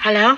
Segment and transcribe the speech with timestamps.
[0.00, 0.36] Hello?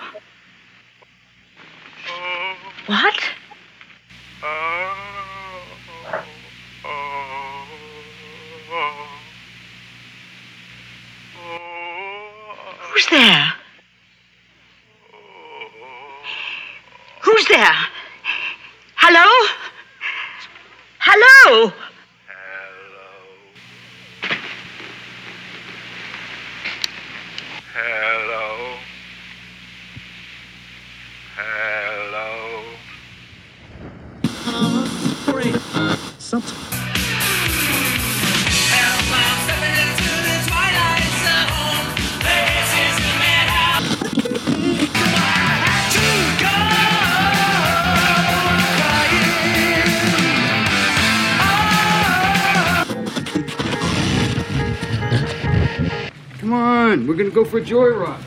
[57.63, 58.19] A joyride.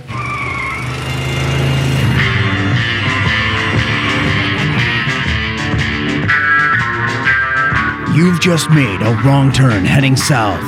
[8.16, 10.64] You've just made a wrong turn heading south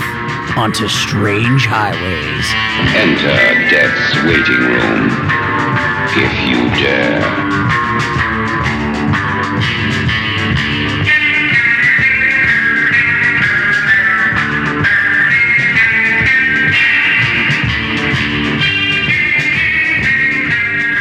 [0.57, 2.45] onto strange highways.
[2.93, 5.07] Enter death's waiting room,
[6.17, 7.46] if you dare.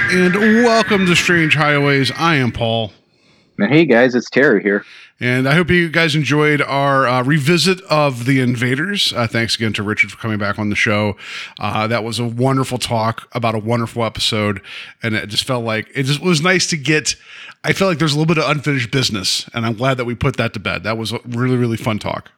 [0.09, 2.13] And welcome to Strange Highways.
[2.13, 2.93] I am Paul.
[3.59, 4.85] Hey guys, it's Terry here.
[5.19, 9.13] And I hope you guys enjoyed our uh, revisit of The Invaders.
[9.13, 11.17] Uh, thanks again to Richard for coming back on the show.
[11.59, 14.63] Uh, that was a wonderful talk about a wonderful episode.
[15.03, 17.17] And it just felt like it just was nice to get.
[17.65, 19.51] I felt like there's a little bit of unfinished business.
[19.55, 20.85] And I'm glad that we put that to bed.
[20.85, 22.31] That was a really, really fun talk.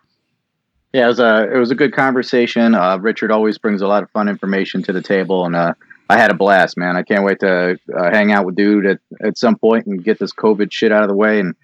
[0.95, 2.75] Yeah, it was a it was a good conversation.
[2.75, 5.75] Uh, Richard always brings a lot of fun information to the table, and uh,
[6.09, 6.97] I had a blast, man.
[6.97, 10.19] I can't wait to uh, hang out with dude at, at some point and get
[10.19, 11.55] this COVID shit out of the way, and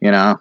[0.00, 0.38] you know,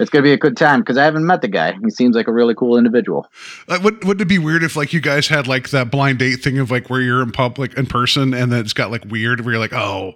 [0.00, 1.74] it's gonna be a good time because I haven't met the guy.
[1.84, 3.28] He seems like a really cool individual.
[3.68, 6.36] Like, would, wouldn't it be weird if like you guys had like that blind date
[6.36, 9.40] thing of like where you're in public in person and then it's got like weird
[9.42, 10.14] where you're like, oh,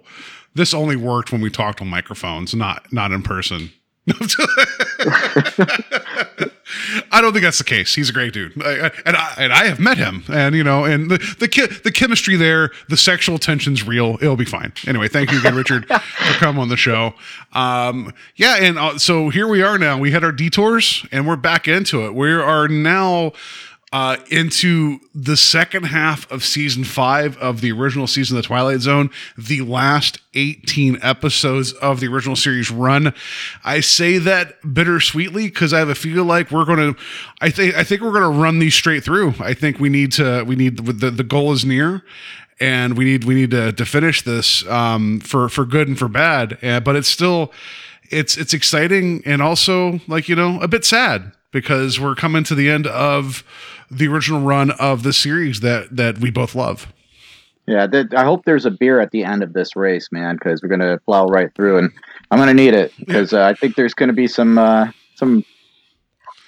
[0.53, 3.71] this only worked when we talked on microphones, not not in person.
[7.11, 7.95] I don't think that's the case.
[7.95, 10.63] He's a great dude, I, I, and I and I have met him, and you
[10.63, 14.17] know, and the the ki- the chemistry there, the sexual tension's real.
[14.21, 14.73] It'll be fine.
[14.87, 17.13] Anyway, thank you again, Richard, for coming on the show.
[17.53, 19.97] Um, yeah, and uh, so here we are now.
[19.97, 22.13] We had our detours, and we're back into it.
[22.13, 23.31] We are now
[23.95, 28.81] uh, into the second half of season five of the original season of the Twilight
[28.81, 33.13] Zone, the last 18 episodes of the original series run.
[33.63, 37.01] I say that bittersweetly because I have a feel like we're going to,
[37.39, 39.35] I think, I think we're going to run these straight through.
[39.39, 42.03] I think we need to, we need the, the goal is near
[42.59, 46.09] and we need, we need to, to finish this um, for, for good and for
[46.09, 46.61] bad.
[46.61, 47.53] Uh, but it's still,
[48.11, 52.53] it's, it's exciting and also like, you know, a bit sad because we're coming to
[52.53, 53.45] the end of
[53.89, 56.91] the original run of the series that that we both love.
[57.67, 60.61] Yeah, th- I hope there's a beer at the end of this race, man, because
[60.61, 61.91] we're gonna plow right through, and
[62.31, 65.43] I'm gonna need it because uh, I think there's gonna be some uh, some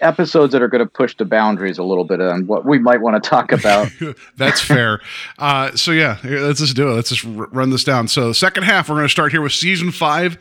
[0.02, 3.02] episodes that are going to push the boundaries a little bit on what we might
[3.02, 3.90] want to talk about.
[4.38, 5.02] That's fair.
[5.40, 6.94] uh, so yeah, let's just do it.
[6.94, 8.08] Let's just r- run this down.
[8.08, 10.38] So second half, we're going to start here with season five,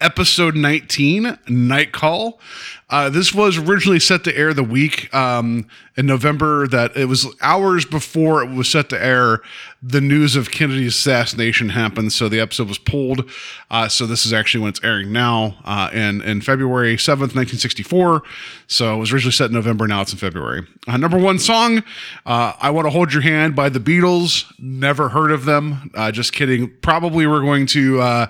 [0.00, 2.40] episode 19, Night Call.
[2.88, 7.26] Uh, this was originally set to air the week um, in November that it was
[7.40, 9.40] hours before it was set to air.
[9.80, 13.30] The news of Kennedy's assassination happened, so the episode was pulled.
[13.70, 18.22] Uh, so this is actually when it's airing now uh, in, in February 7th, 1964.
[18.66, 20.66] So it was originally set in November, now it's in February.
[20.88, 21.84] Uh, number one song,
[22.26, 24.52] uh, I Want to Hold Your Hand by the Beatles.
[24.58, 25.92] Never heard of them.
[25.94, 26.72] Uh, just kidding.
[26.82, 28.26] Probably we're going to uh,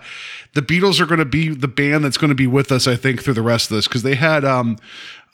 [0.53, 2.97] the Beatles are going to be the band that's going to be with us, I
[2.97, 4.77] think, through the rest of this because they had um,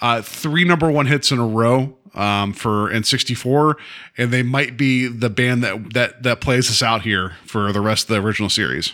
[0.00, 3.76] uh, three number one hits in a row um, for in '64,
[4.19, 7.81] and they might be the band that that that plays us out here for the
[7.81, 8.93] rest of the original series.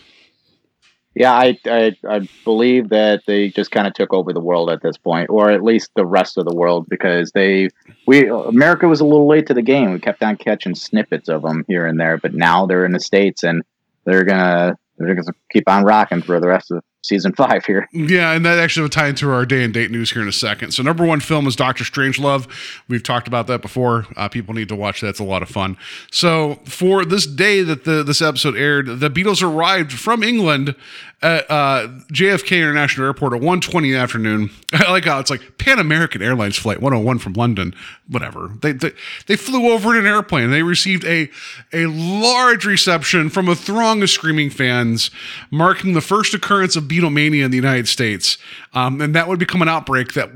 [1.14, 4.82] Yeah, I, I I believe that they just kind of took over the world at
[4.82, 7.68] this point, or at least the rest of the world, because they
[8.06, 9.92] we America was a little late to the game.
[9.92, 13.00] We kept on catching snippets of them here and there, but now they're in the
[13.00, 13.62] states and
[14.04, 17.88] they're gonna they're gonna keep on rocking for the rest of season five here.
[17.92, 20.32] Yeah, and that actually will tie into our day and date news here in a
[20.32, 20.72] second.
[20.72, 22.48] So, number one film is Doctor Strangelove.
[22.88, 24.06] We've talked about that before.
[24.16, 25.76] Uh, people need to watch that; it's a lot of fun.
[26.10, 30.74] So, for this day that the this episode aired, the Beatles arrived from England
[31.22, 34.50] at uh, JFK International Airport at 1.20 in the afternoon.
[34.72, 37.74] I like how it's like Pan American Airlines flight 101 from London.
[38.08, 38.50] Whatever.
[38.60, 38.92] They, they
[39.26, 40.50] they flew over in an airplane.
[40.50, 41.30] They received a
[41.72, 45.10] a large reception from a throng of screaming fans,
[45.50, 48.36] marking the first occurrence of Beatlemania in the United States.
[48.74, 50.30] Um, and that would become an outbreak that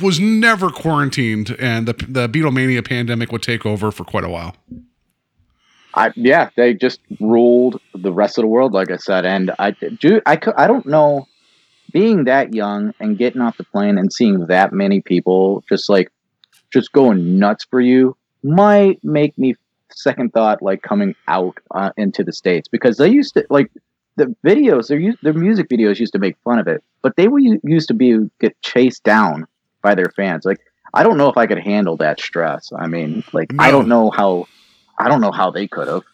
[0.00, 4.56] was never quarantined, and the the Beatlemania pandemic would take over for quite a while.
[5.94, 9.26] I yeah, they just ruled the rest of the world, like I said.
[9.26, 11.26] And I do I I don't know,
[11.92, 16.10] being that young and getting off the plane and seeing that many people just like
[16.72, 19.54] just going nuts for you might make me
[19.92, 23.70] second thought like coming out uh, into the states because they used to like
[24.16, 27.38] the videos their their music videos used to make fun of it, but they were
[27.38, 29.46] used to be get chased down
[29.82, 30.44] by their fans.
[30.44, 30.60] Like
[30.92, 32.70] I don't know if I could handle that stress.
[32.76, 34.46] I mean, like I don't know how
[35.00, 36.04] I don't know how they could have.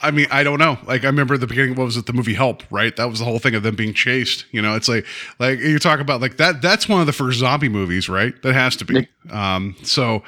[0.00, 0.78] I mean, I don't know.
[0.84, 2.06] Like, I remember the beginning, what was it?
[2.06, 2.94] The movie Help, right?
[2.96, 4.44] That was the whole thing of them being chased.
[4.50, 5.06] You know, it's like,
[5.38, 6.60] like you talk about like that.
[6.60, 8.34] That's one of the first zombie movies, right?
[8.42, 9.08] That has to be.
[9.30, 10.24] Um, so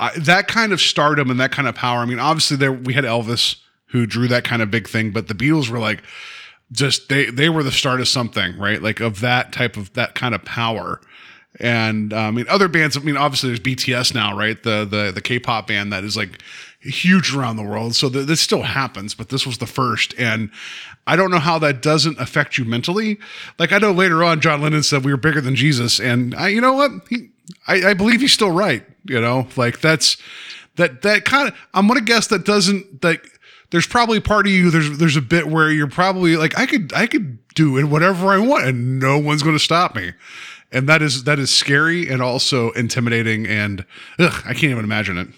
[0.00, 2.00] I that kind of stardom and that kind of power.
[2.00, 3.56] I mean, obviously, there we had Elvis
[3.88, 6.02] who drew that kind of big thing, but the Beatles were like,
[6.72, 8.82] just they they were the start of something, right?
[8.82, 11.00] Like of that type of that kind of power.
[11.60, 12.96] And uh, I mean, other bands.
[12.96, 14.60] I mean, obviously, there's BTS now, right?
[14.60, 16.42] The the the K-pop band that is like
[16.84, 17.94] huge around the world.
[17.94, 20.14] So th- this still happens, but this was the first.
[20.18, 20.50] And
[21.06, 23.18] I don't know how that doesn't affect you mentally.
[23.58, 26.48] Like I know later on, John Lennon said we were bigger than Jesus, and I,
[26.48, 26.90] you know what?
[27.08, 27.30] He,
[27.66, 28.84] I, I believe he's still right.
[29.04, 30.16] You know, like that's
[30.76, 31.54] that that kind of.
[31.74, 33.26] I'm gonna guess that doesn't like.
[33.70, 34.70] There's probably part of you.
[34.70, 38.28] There's there's a bit where you're probably like I could I could do it whatever
[38.28, 40.12] I want, and no one's gonna stop me.
[40.72, 43.84] And that is that is scary and also intimidating, and
[44.18, 45.28] ugh, I can't even imagine it.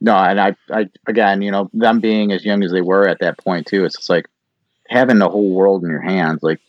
[0.00, 3.20] No, and I, I again, you know, them being as young as they were at
[3.20, 4.26] that point too, it's just like
[4.88, 6.42] having the whole world in your hands.
[6.42, 6.60] Like,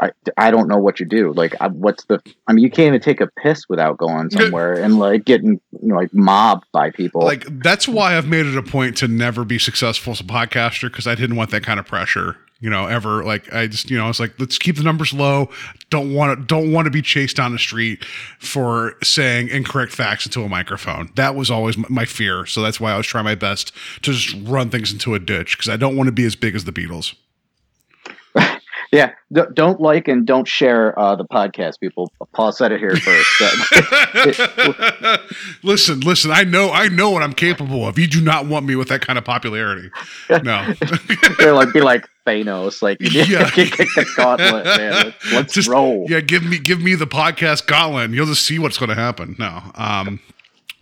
[0.00, 1.32] I, I don't know what you do.
[1.32, 2.20] Like, I, what's the?
[2.46, 5.88] I mean, you can't even take a piss without going somewhere and like getting you
[5.88, 7.22] know, like mobbed by people.
[7.22, 10.90] like that's why I've made it a point to never be successful as a podcaster
[10.90, 12.36] because I didn't want that kind of pressure.
[12.60, 15.12] You know, ever like I just you know I was like let's keep the numbers
[15.12, 15.48] low.
[15.90, 18.04] Don't want to don't want to be chased down the street
[18.40, 21.08] for saying incorrect facts into a microphone.
[21.14, 22.46] That was always my fear.
[22.46, 23.72] So that's why I was trying my best
[24.02, 26.56] to just run things into a ditch because I don't want to be as big
[26.56, 27.14] as the Beatles.
[28.90, 29.12] Yeah,
[29.52, 32.10] don't like and don't share uh, the podcast, people.
[32.32, 33.40] Paul said it here first.
[35.62, 36.30] listen, listen.
[36.30, 37.98] I know, I know what I'm capable of.
[37.98, 39.90] You do not want me with that kind of popularity.
[40.30, 40.72] No,
[41.38, 43.50] They're like, be like Thanos, like Yeah.
[43.54, 45.14] kick the gauntlet, man.
[45.32, 46.06] Let's, just roll.
[46.08, 48.10] Yeah, give me give me the podcast gauntlet.
[48.10, 49.36] You'll just see what's going to happen.
[49.38, 49.62] No.
[49.74, 50.20] Um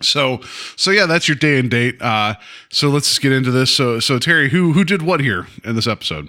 [0.03, 0.41] so
[0.77, 2.01] so yeah, that's your day and date.
[2.01, 2.35] Uh
[2.71, 3.71] so let's just get into this.
[3.71, 6.29] So so Terry, who who did what here in this episode?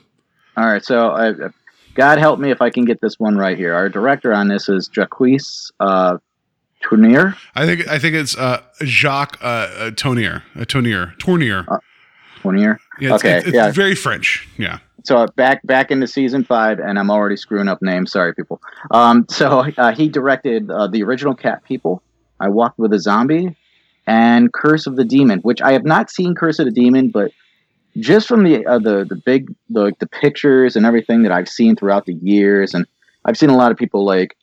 [0.55, 1.49] All right, so uh,
[1.97, 3.73] God help me if I can get this one right here.
[3.73, 5.19] Our director on this is Jacques
[5.79, 6.17] uh,
[6.83, 7.35] Tournier.
[7.55, 11.65] I think I think it's uh Jacques uh, uh Tonier, uh, Tonier, Tournier.
[12.41, 12.79] Tournier.
[12.99, 13.71] Yeah, it's, okay, it's, it's yeah.
[13.71, 14.47] very French.
[14.57, 14.77] Yeah.
[15.05, 18.11] So uh, back back into season five, and I'm already screwing up names.
[18.11, 18.61] Sorry, people.
[18.91, 22.03] Um, so uh, he directed uh, the original Cat People.
[22.39, 23.55] I Walked with a Zombie,
[24.05, 27.31] and Curse of the Demon, which I have not seen Curse of the Demon, but
[27.99, 31.75] just from the uh, the the big the, the pictures and everything that I've seen
[31.75, 32.85] throughout the years, and
[33.25, 34.35] I've seen a lot of people like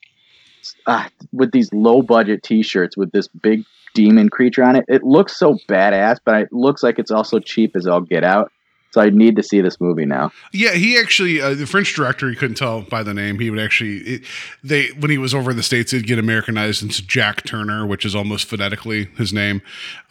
[0.86, 4.84] uh, with these low budget T-shirts with this big demon creature on it.
[4.88, 8.50] It looks so badass, but it looks like it's also cheap as all get out.
[8.94, 10.30] So I need to see this movie now.
[10.52, 12.30] Yeah, he actually uh, the French director.
[12.30, 13.40] You couldn't tell by the name.
[13.40, 14.22] He would actually it,
[14.62, 18.04] they when he was over in the states, he'd get Americanized into Jack Turner, which
[18.04, 19.62] is almost phonetically his name.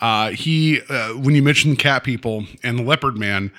[0.02, 3.54] Uh, he uh, when you mentioned Cat People and the Leopard Man,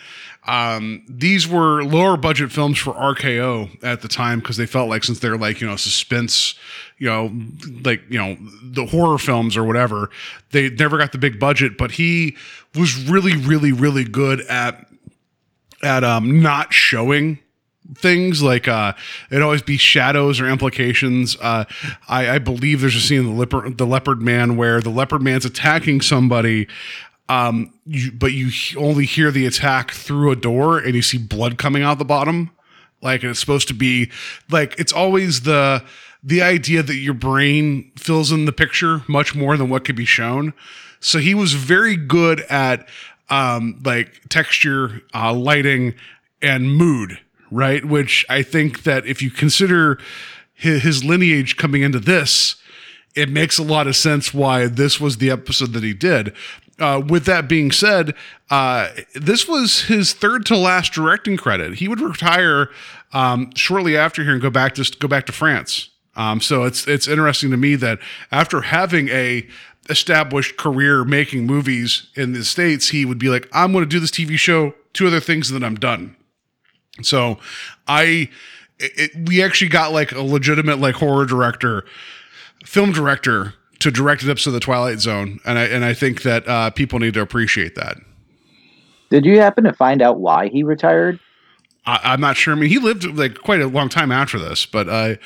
[0.46, 5.04] um, these were lower budget films for RKO at the time because they felt like
[5.04, 6.54] since they're like you know suspense,
[6.98, 7.32] you know
[7.82, 10.10] like you know the horror films or whatever,
[10.50, 11.78] they never got the big budget.
[11.78, 12.36] But he
[12.74, 14.86] was really really really good at
[15.84, 17.38] at um not showing
[17.96, 18.94] things like uh
[19.30, 21.36] it always be shadows or implications.
[21.40, 21.64] Uh
[22.08, 25.22] i i believe there's a scene in the leopard the leopard man where the leopard
[25.22, 26.66] man's attacking somebody
[27.28, 31.58] um you, but you only hear the attack through a door and you see blood
[31.58, 32.50] coming out the bottom.
[33.02, 34.10] Like and it's supposed to be
[34.50, 35.84] like it's always the
[36.22, 40.06] the idea that your brain fills in the picture much more than what could be
[40.06, 40.54] shown.
[41.00, 42.88] So he was very good at
[43.30, 45.94] um like texture uh lighting
[46.42, 47.18] and mood
[47.54, 47.84] right?
[47.84, 49.98] Which I think that if you consider
[50.52, 52.56] his, his lineage coming into this,
[53.14, 56.34] it makes a lot of sense why this was the episode that he did.
[56.80, 58.14] Uh, with that being said,
[58.50, 61.74] uh, this was his third to last directing credit.
[61.74, 62.70] He would retire
[63.12, 65.90] um, shortly after here and go back to go back to France.
[66.16, 68.00] Um, so it's it's interesting to me that
[68.32, 69.46] after having a
[69.88, 74.00] established career making movies in the states, he would be like, "I'm going to do
[74.00, 76.16] this TV show, two other things, and then I'm done."
[77.02, 77.38] So,
[77.88, 78.30] I
[78.78, 81.84] it, we actually got like a legitimate like horror director,
[82.64, 86.22] film director to direct an episode of the Twilight Zone, and I and I think
[86.22, 87.98] that uh, people need to appreciate that.
[89.10, 91.20] Did you happen to find out why he retired?
[91.86, 92.54] I, I'm not sure.
[92.54, 95.18] I mean, he lived like quite a long time after this, but I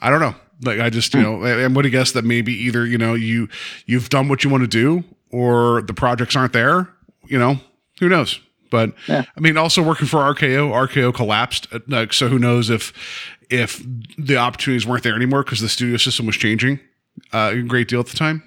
[0.00, 0.34] I don't know.
[0.62, 3.48] Like I just you know, I'm going to guess that maybe either you know you
[3.86, 6.88] you've done what you want to do, or the projects aren't there.
[7.26, 7.58] You know,
[8.00, 8.40] who knows?
[8.70, 9.24] But Yeah.
[9.36, 11.68] I mean, also working for RKO, RKO collapsed.
[11.72, 12.92] uh, Like, so who knows if
[13.48, 13.82] if
[14.18, 16.80] the opportunities weren't there anymore because the studio system was changing
[17.32, 18.42] uh, a great deal at the time.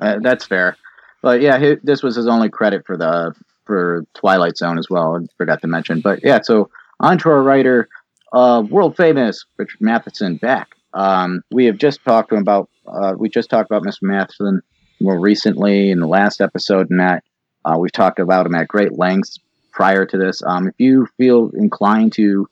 [0.00, 0.76] Uh, that's fair.
[1.22, 5.16] But yeah, hi this was his only credit for the for Twilight Zone as well.
[5.16, 6.00] I forgot to mention.
[6.00, 7.88] But yeah, so on to our writer,
[8.32, 10.75] uh, world famous Richard Matheson back.
[10.94, 12.68] Um, we have just talked about.
[12.86, 14.02] Uh, we just talked about Mr.
[14.02, 14.62] Matheson
[15.00, 17.24] more recently in the last episode, and that
[17.64, 19.38] uh, we've talked about him at great lengths
[19.72, 20.42] prior to this.
[20.44, 22.48] Um, if you feel inclined to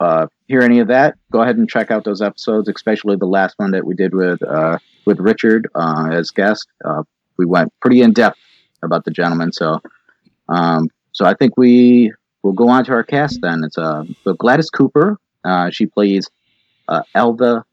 [0.00, 3.54] uh, hear any of that, go ahead and check out those episodes, especially the last
[3.58, 6.66] one that we did with uh, with Richard uh, as guest.
[6.84, 7.02] Uh,
[7.36, 8.38] we went pretty in depth
[8.82, 9.80] about the gentleman, so
[10.48, 12.12] um, so I think we
[12.42, 13.62] will go on to our cast then.
[13.64, 15.18] It's so Gladys Cooper.
[15.70, 16.28] She plays
[16.90, 17.64] uh, Elva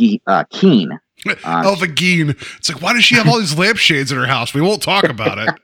[0.00, 0.98] Ge- uh, Keen.
[1.26, 1.34] Uh,
[1.64, 2.30] Elva Geen.
[2.30, 4.54] It's like, why does she have all these lampshades in her house?
[4.54, 5.54] We won't talk about it.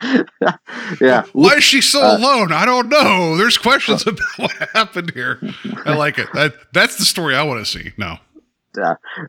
[1.00, 2.52] yeah, Why is she so Uh, alone?
[2.52, 3.36] I don't know.
[3.36, 5.40] There's questions about what happened here.
[5.84, 6.28] I like it.
[6.32, 7.92] That that's the story I want to see.
[7.98, 8.16] No.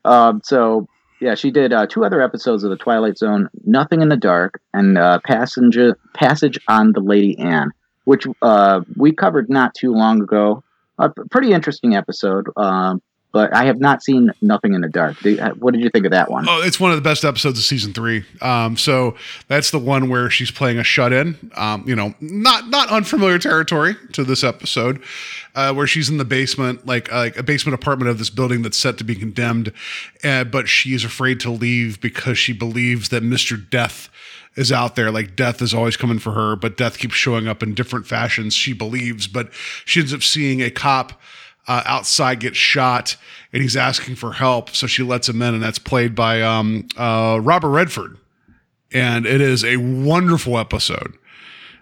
[0.05, 0.87] Um, so
[1.21, 4.61] yeah, she did uh, two other episodes of the Twilight Zone, Nothing in the Dark,
[4.73, 7.71] and uh, Passenger Passage on the Lady Anne,
[8.05, 10.63] which uh, we covered not too long ago.
[10.99, 13.01] A pretty interesting episode, um,
[13.31, 15.25] but I have not seen Nothing in the Dark.
[15.25, 16.45] Uh, what did you think of that one?
[16.49, 18.25] Oh, it's one of the best episodes of season three.
[18.41, 19.15] Um, so
[19.47, 21.51] that's the one where she's playing a shut-in.
[21.55, 25.01] Um, you know, not not unfamiliar territory to this episode,
[25.55, 28.77] uh, where she's in the basement, like like a basement apartment of this building that's
[28.77, 29.71] set to be condemned,
[30.25, 34.09] uh, but she is afraid to leave because she believes that Mister Death
[34.59, 35.09] is out there.
[35.09, 38.53] Like death is always coming for her, but death keeps showing up in different fashions.
[38.53, 39.51] She believes, but
[39.85, 41.13] she ends up seeing a cop
[41.67, 43.15] uh, outside get shot
[43.53, 44.71] and he's asking for help.
[44.71, 48.17] So she lets him in, and that's played by um, uh, Robert Redford.
[48.91, 51.15] And it is a wonderful episode.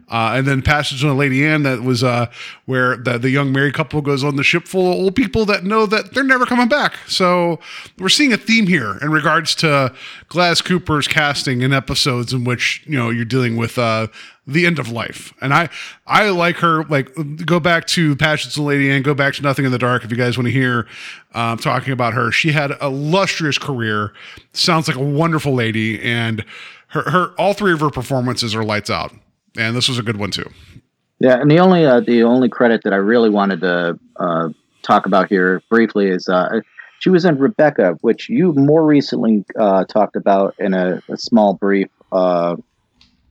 [0.10, 2.28] Uh, and then Passage on Lady Anne, that was uh,
[2.66, 5.66] where the, the young married couple goes on the ship full of old people that
[5.66, 6.98] know that they're never coming back.
[7.08, 7.60] So
[8.00, 9.94] we're seeing a theme here in regards to
[10.30, 14.08] Gladys Cooper's casting in episodes in which you know you're dealing with uh,
[14.46, 15.34] the end of life.
[15.42, 15.70] And I
[16.06, 16.86] I like her.
[16.86, 17.12] Like
[17.46, 20.12] go back to Passions of Lady Anne, go back to Nothing in the Dark if
[20.12, 20.88] you guys want to hear
[21.34, 22.32] um, talking about her.
[22.32, 24.14] She had a lustrous career.
[24.54, 26.46] Sounds like a wonderful lady, and
[26.88, 29.12] her her all three of her performances are lights out
[29.58, 30.50] and this was a good one too.
[31.20, 34.50] Yeah, and the only uh, the only credit that I really wanted to uh,
[34.84, 36.62] talk about here briefly is uh,
[37.00, 41.56] she was in Rebecca, which you more recently uh, talked about in a, a small
[41.56, 42.56] brief uh,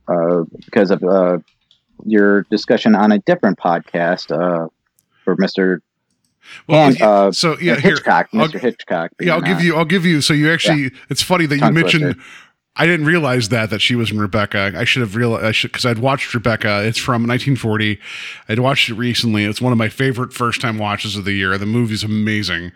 [0.07, 1.39] uh, because of uh,
[2.05, 4.67] your discussion on a different podcast uh,
[5.23, 5.81] for Mister
[6.67, 9.11] Well, and uh, so yeah, here, Hitchcock, I'll- Hitchcock.
[9.19, 10.21] yeah, I'll give you, I'll give you.
[10.21, 12.17] So you actually, it's funny that you mentioned.
[12.79, 14.71] I didn't realize that that she was in Rebecca.
[14.75, 15.45] I should have realized.
[15.45, 16.83] I should because I'd watched Rebecca.
[16.85, 17.99] It's from 1940.
[18.47, 19.45] I'd watched it recently.
[19.45, 21.57] It's one of my favorite first time watches of the year.
[21.57, 22.71] The movie's amazing.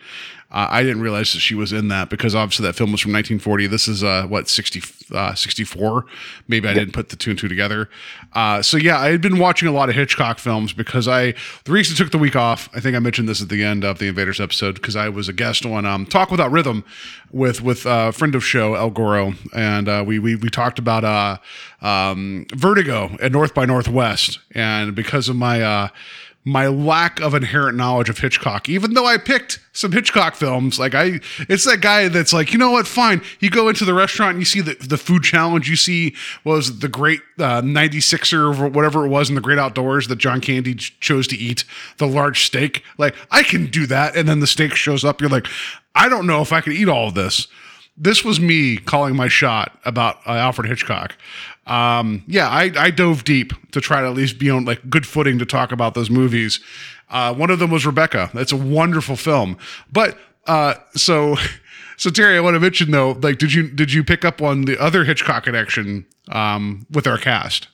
[0.52, 3.14] Uh, I didn't realize that she was in that because obviously that film was from
[3.14, 3.68] 1940.
[3.68, 4.82] This is uh, what 60,
[5.16, 6.06] uh, 64.
[6.48, 7.90] Maybe I didn't put the two and two together.
[8.34, 11.72] Uh, so yeah, I had been watching a lot of Hitchcock films because I the
[11.72, 12.70] reason I took the week off.
[12.74, 15.30] I think I mentioned this at the end of the Invaders episode because I was
[15.30, 16.84] a guest on um, Talk Without Rhythm
[17.32, 20.80] with with uh, a friend of show El Goro, and uh, we we we talked
[20.80, 21.38] about uh,
[21.86, 25.88] um, Vertigo at North by Northwest, and because of my uh,
[26.44, 30.96] my lack of inherent knowledge of Hitchcock, even though I picked some Hitchcock films, like
[30.96, 33.22] I, it's that guy that's like, you know what, fine.
[33.40, 36.80] You go into the restaurant and you see the, the food challenge, you see was
[36.80, 40.76] the great uh, 96er or whatever it was in the great outdoors that John Candy
[40.76, 41.64] ch- chose to eat,
[41.98, 42.84] the large steak.
[42.98, 44.16] Like, I can do that.
[44.16, 45.22] And then the steak shows up.
[45.22, 45.48] You're like,
[45.94, 47.48] I don't know if I can eat all of this
[47.98, 51.16] this was me calling my shot about uh, Alfred Hitchcock.
[51.68, 55.06] Um, yeah, I, I dove deep to try to at least be on like good
[55.06, 56.60] footing to talk about those movies.
[57.10, 58.30] Uh, one of them was Rebecca.
[58.34, 59.58] That's a wonderful film.
[59.92, 60.18] But
[60.48, 61.36] uh, so,
[61.98, 64.64] so Terry, I want to mention though, like, did you did you pick up on
[64.64, 67.68] the other Hitchcock connection um, with our cast?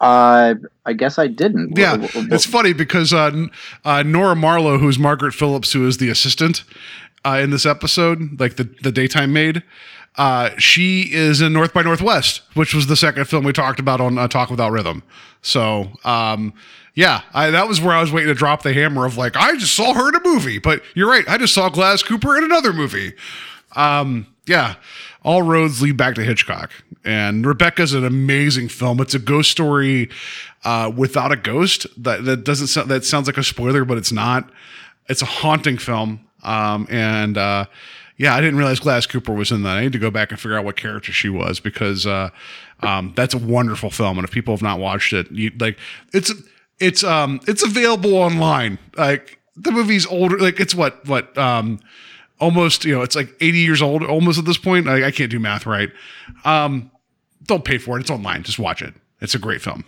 [0.00, 1.78] Uh, I guess I didn't.
[1.78, 3.46] Yeah, it's funny because uh,
[3.84, 6.64] uh, Nora Marlowe, who's Margaret Phillips, who is the assistant
[7.24, 9.62] uh, in this episode, like the the daytime maid,
[10.16, 14.00] uh, she is in North by Northwest, which was the second film we talked about
[14.00, 15.02] on uh, Talk Without Rhythm.
[15.42, 16.52] So, um,
[16.94, 19.56] yeah, I, that was where I was waiting to drop the hammer of like, I
[19.56, 22.44] just saw her in a movie, but you're right, I just saw Gladys Cooper in
[22.44, 23.14] another movie.
[23.74, 24.76] Um, yeah,
[25.24, 26.70] all roads lead back to Hitchcock.
[27.04, 29.00] And Rebecca's an amazing film.
[29.00, 30.08] It's a ghost story
[30.64, 31.86] uh, without a ghost.
[32.02, 34.50] That that doesn't sound that sounds like a spoiler, but it's not.
[35.08, 36.20] It's a haunting film.
[36.44, 37.66] Um, and uh,
[38.16, 39.76] yeah, I didn't realize Gladys Cooper was in that.
[39.76, 42.30] I need to go back and figure out what character she was because uh,
[42.80, 44.18] um, that's a wonderful film.
[44.18, 45.78] And if people have not watched it, you, like
[46.12, 46.32] it's
[46.78, 48.78] it's um it's available online.
[48.96, 50.38] Like the movie's older.
[50.38, 51.80] Like it's what what um
[52.40, 55.30] almost you know it's like 80 years old almost at this point I, I can't
[55.30, 55.90] do math right
[56.44, 56.90] um
[57.44, 59.84] don't pay for it it's online just watch it it's a great film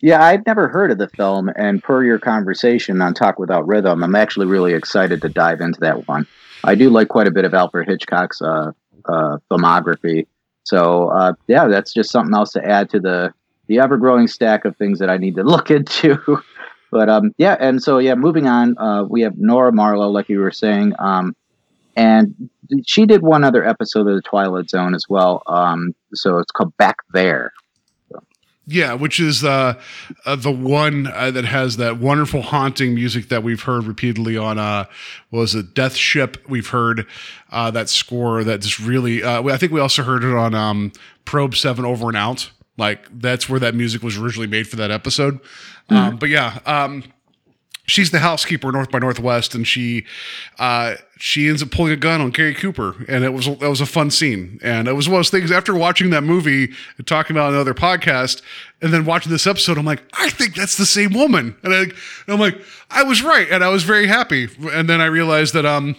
[0.00, 4.02] Yeah, I'd never heard of the film, and per your conversation on Talk Without Rhythm,
[4.02, 6.26] I'm actually really excited to dive into that one.
[6.64, 8.72] I do like quite a bit of Alfred Hitchcock's uh,
[9.04, 10.26] uh, filmography,
[10.64, 13.32] so uh, yeah, that's just something else to add to the
[13.68, 16.42] the ever growing stack of things that I need to look into.
[16.90, 20.40] but um, yeah, and so yeah, moving on, uh, we have Nora Marlowe, like you
[20.40, 21.36] were saying, um,
[21.94, 22.50] and
[22.84, 25.42] she did one other episode of the Twilight Zone as well.
[25.46, 27.52] Um, so it's called Back There.
[28.66, 29.74] Yeah which is uh,
[30.24, 34.58] uh the one uh, that has that wonderful haunting music that we've heard repeatedly on
[34.58, 34.84] uh
[35.30, 37.06] what was it death ship we've heard
[37.50, 40.92] uh that score that just really uh i think we also heard it on um
[41.26, 42.50] probe 7 over and out.
[42.78, 45.40] Like that's where that music was originally made for that episode.
[45.90, 47.04] Um but yeah um
[47.86, 50.04] she's the housekeeper north by northwest and she
[50.58, 53.80] uh she ends up pulling a gun on Carrie Cooper and it was that was
[53.80, 57.06] a fun scene and it was one of those things after watching that movie and
[57.06, 58.42] talking about another podcast
[58.82, 61.82] and then watching this episode I'm like I think that's the same woman and, I,
[61.82, 61.94] and
[62.28, 65.64] I'm like I was right and I was very happy and then I realized that
[65.64, 65.96] um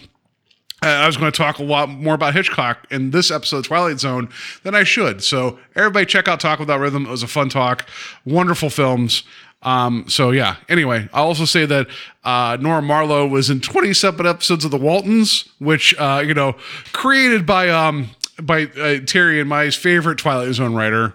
[0.80, 4.28] I was going to talk a lot more about Hitchcock in this episode, Twilight Zone,
[4.62, 5.24] than I should.
[5.24, 7.04] So everybody, check out Talk Without Rhythm.
[7.04, 7.84] It was a fun talk,
[8.24, 9.24] wonderful films.
[9.62, 10.56] Um, so yeah.
[10.68, 11.88] Anyway, I'll also say that
[12.24, 16.54] uh, Nora Marlowe was in 27 episodes of The Waltons, which uh, you know,
[16.92, 21.14] created by um by uh, Terry and my favorite Twilight Zone writer,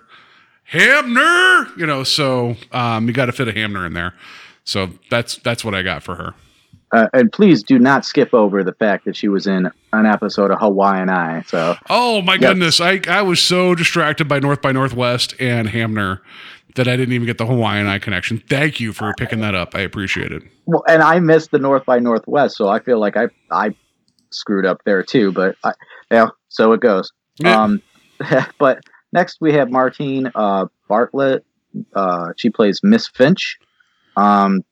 [0.65, 1.67] Hamner.
[1.77, 4.13] You know, so um, you got to fit a Hamner in there.
[4.65, 6.34] So that's that's what I got for her.
[6.91, 10.51] Uh, and please do not skip over the fact that she was in an episode
[10.51, 11.41] of Hawaiian Eye.
[11.47, 12.79] So Oh my goodness.
[12.79, 16.21] I, I was so distracted by North by Northwest and Hamner
[16.75, 18.39] that I didn't even get the Hawaiian Eye connection.
[18.49, 19.75] Thank you for picking that up.
[19.75, 20.43] I appreciate it.
[20.65, 23.75] well, and I missed the North by Northwest, so I feel like I I
[24.31, 25.31] screwed up there too.
[25.31, 25.73] But I,
[26.12, 27.12] yeah, so it goes.
[27.38, 27.62] Yeah.
[27.62, 27.81] Um,
[28.59, 28.81] but
[29.12, 31.45] next we have Martine uh, Bartlett.
[31.95, 33.57] Uh, she plays Miss Finch.
[34.15, 34.63] Um,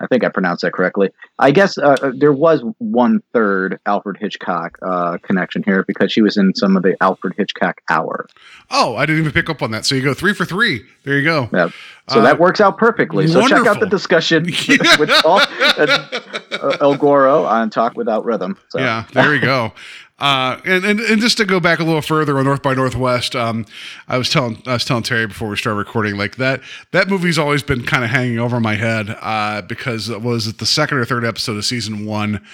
[0.00, 1.10] I think I pronounced that correctly.
[1.38, 6.36] I guess uh, there was one third Alfred Hitchcock uh, connection here because she was
[6.36, 8.28] in some of the Alfred Hitchcock Hour.
[8.70, 9.84] Oh, I didn't even pick up on that.
[9.86, 10.84] So you go three for three.
[11.04, 11.48] There you go.
[11.52, 11.70] Yeah.
[12.08, 13.26] So Uh, that works out perfectly.
[13.26, 14.44] So check out the discussion
[14.98, 15.40] with Paul
[15.78, 18.56] and uh, El Goro on Talk Without Rhythm.
[18.68, 18.78] So.
[18.78, 19.72] Yeah, there we go.
[20.18, 23.36] Uh, and, and and just to go back a little further on North by Northwest,
[23.36, 23.64] um,
[24.08, 27.38] I was telling I was telling Terry before we started recording, like that that movie's
[27.38, 30.98] always been kind of hanging over my head uh, because it was it the second
[30.98, 32.44] or third episode of season one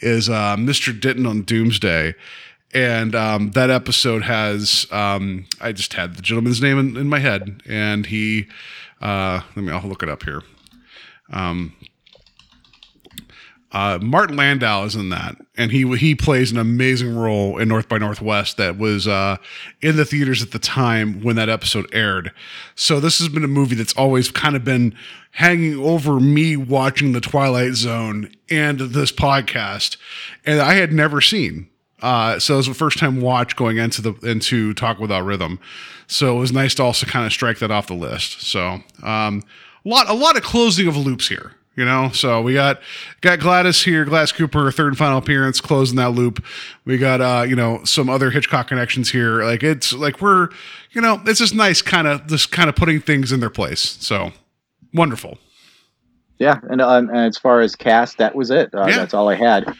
[0.00, 0.98] is uh, Mr.
[0.98, 2.14] Denton on Doomsday,
[2.74, 7.20] and um, that episode has um, I just had the gentleman's name in, in my
[7.20, 8.48] head, and he
[9.00, 10.42] uh, let me I'll look it up here.
[13.74, 17.88] Uh, Martin Landau is in that, and he he plays an amazing role in North
[17.88, 19.36] by Northwest that was uh,
[19.82, 22.30] in the theaters at the time when that episode aired.
[22.76, 24.94] So this has been a movie that's always kind of been
[25.32, 29.96] hanging over me watching the Twilight Zone and this podcast,
[30.46, 31.68] and I had never seen.
[32.00, 35.58] Uh, so it was a first time watch going into the into Talk Without Rhythm.
[36.06, 38.42] So it was nice to also kind of strike that off the list.
[38.42, 39.42] So um,
[39.84, 41.56] a lot a lot of closing of loops here.
[41.76, 42.80] You know, so we got
[43.20, 46.44] got Gladys here, Gladys Cooper, third and final appearance, closing that loop.
[46.84, 49.42] We got uh, you know, some other Hitchcock connections here.
[49.42, 50.50] Like it's like we're,
[50.92, 53.80] you know, it's just nice kind of just kind of putting things in their place.
[53.80, 54.32] So
[54.92, 55.38] wonderful.
[56.38, 58.74] Yeah, and, uh, and as far as cast, that was it.
[58.74, 58.98] Uh, Yeah.
[58.98, 59.72] That's all I had.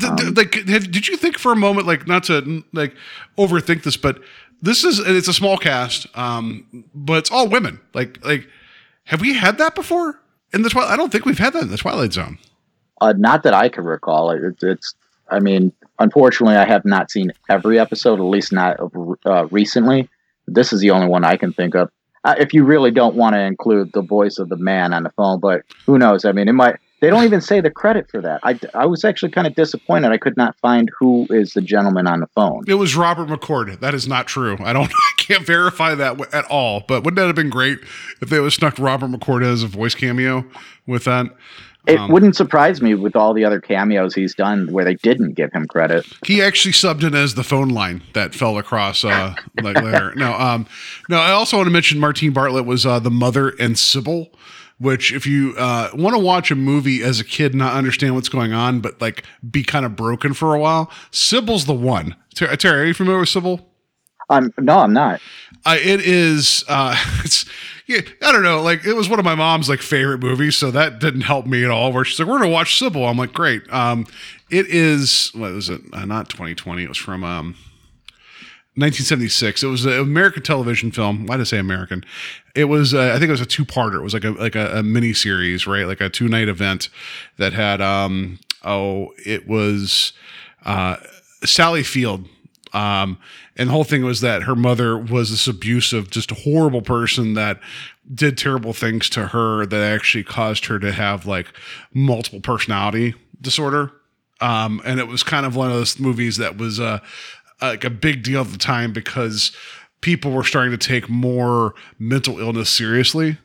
[0.00, 2.94] Th- like, have, did you think for a moment, like, not to like
[3.38, 4.20] overthink this, but
[4.60, 7.80] this is it's a small cast, um, but it's all women.
[7.94, 8.48] Like, like,
[9.04, 10.20] have we had that before?
[10.52, 10.90] In the Twilight.
[10.90, 12.38] I don't think we've had that in the Twilight Zone.
[13.00, 14.30] Uh, not that I can recall.
[14.30, 14.94] It, it's,
[15.30, 18.78] I mean, unfortunately, I have not seen every episode, at least not
[19.24, 20.08] uh, recently.
[20.46, 21.90] This is the only one I can think of.
[22.24, 25.10] Uh, if you really don't want to include the voice of the man on the
[25.10, 26.24] phone, but who knows?
[26.24, 26.76] I mean, it might.
[27.00, 28.40] They don't even say the credit for that.
[28.42, 30.10] I, I was actually kind of disappointed.
[30.10, 32.64] I could not find who is the gentleman on the phone.
[32.66, 33.78] It was Robert McCord.
[33.80, 34.56] That is not true.
[34.60, 34.90] I don't.
[34.92, 36.82] I can't verify that at all.
[36.88, 37.78] But wouldn't that have been great
[38.20, 40.44] if they would snuck Robert McCord as a voice cameo
[40.86, 41.26] with that?
[41.86, 45.34] It Um, wouldn't surprise me with all the other cameos he's done where they didn't
[45.34, 46.04] give him credit.
[46.26, 50.12] He actually subbed in as the phone line that fell across uh, like later.
[50.14, 50.66] No, um,
[51.08, 51.18] no.
[51.18, 54.28] I also want to mention Martine Bartlett was uh, the mother and Sybil,
[54.78, 58.28] which if you uh, want to watch a movie as a kid, not understand what's
[58.28, 62.14] going on, but like be kind of broken for a while, Sybil's the one.
[62.34, 63.66] Ter- Terry, are you familiar with Sybil?
[64.30, 65.20] Um, no, I'm not.
[65.64, 66.64] Uh, it is.
[66.68, 67.44] Uh, it's.
[67.86, 68.60] Yeah, I don't know.
[68.60, 71.64] Like it was one of my mom's like favorite movies, so that didn't help me
[71.64, 71.90] at all.
[71.90, 74.06] Where she's like, "We're gonna watch Sybil." I'm like, "Great." Um,
[74.50, 75.30] it is.
[75.34, 75.80] What was it?
[75.92, 76.82] Uh, not 2020.
[76.82, 77.56] It was from um,
[78.78, 79.62] 1976.
[79.62, 81.26] It was an American television film.
[81.26, 82.04] Why did I say American?
[82.54, 82.94] It was.
[82.94, 83.96] Uh, I think it was a two parter.
[83.96, 85.86] It was like a like a, a mini series, right?
[85.86, 86.88] Like a two night event
[87.36, 87.80] that had.
[87.80, 90.12] Um, oh, it was
[90.64, 90.96] uh,
[91.44, 92.26] Sally Field
[92.72, 93.18] um,
[93.56, 97.60] and the whole thing was that her mother was this abusive, just horrible person that
[98.12, 101.46] did terrible things to her that actually caused her to have like
[101.92, 103.92] multiple personality disorder.
[104.40, 107.00] Um, and it was kind of one of those movies that was uh,
[107.60, 109.52] like a big deal at the time because
[110.00, 113.38] people were starting to take more mental illness seriously.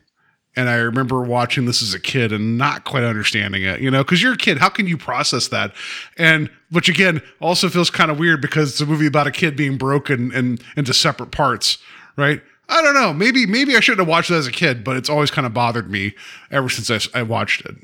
[0.56, 4.04] And I remember watching this as a kid and not quite understanding it, you know,
[4.04, 4.58] because you're a kid.
[4.58, 5.74] How can you process that?
[6.16, 9.56] And which again also feels kind of weird because it's a movie about a kid
[9.56, 11.78] being broken and into separate parts,
[12.16, 12.40] right?
[12.68, 13.12] I don't know.
[13.12, 15.52] Maybe maybe I shouldn't have watched it as a kid, but it's always kind of
[15.52, 16.14] bothered me
[16.52, 17.74] ever since I, I watched it.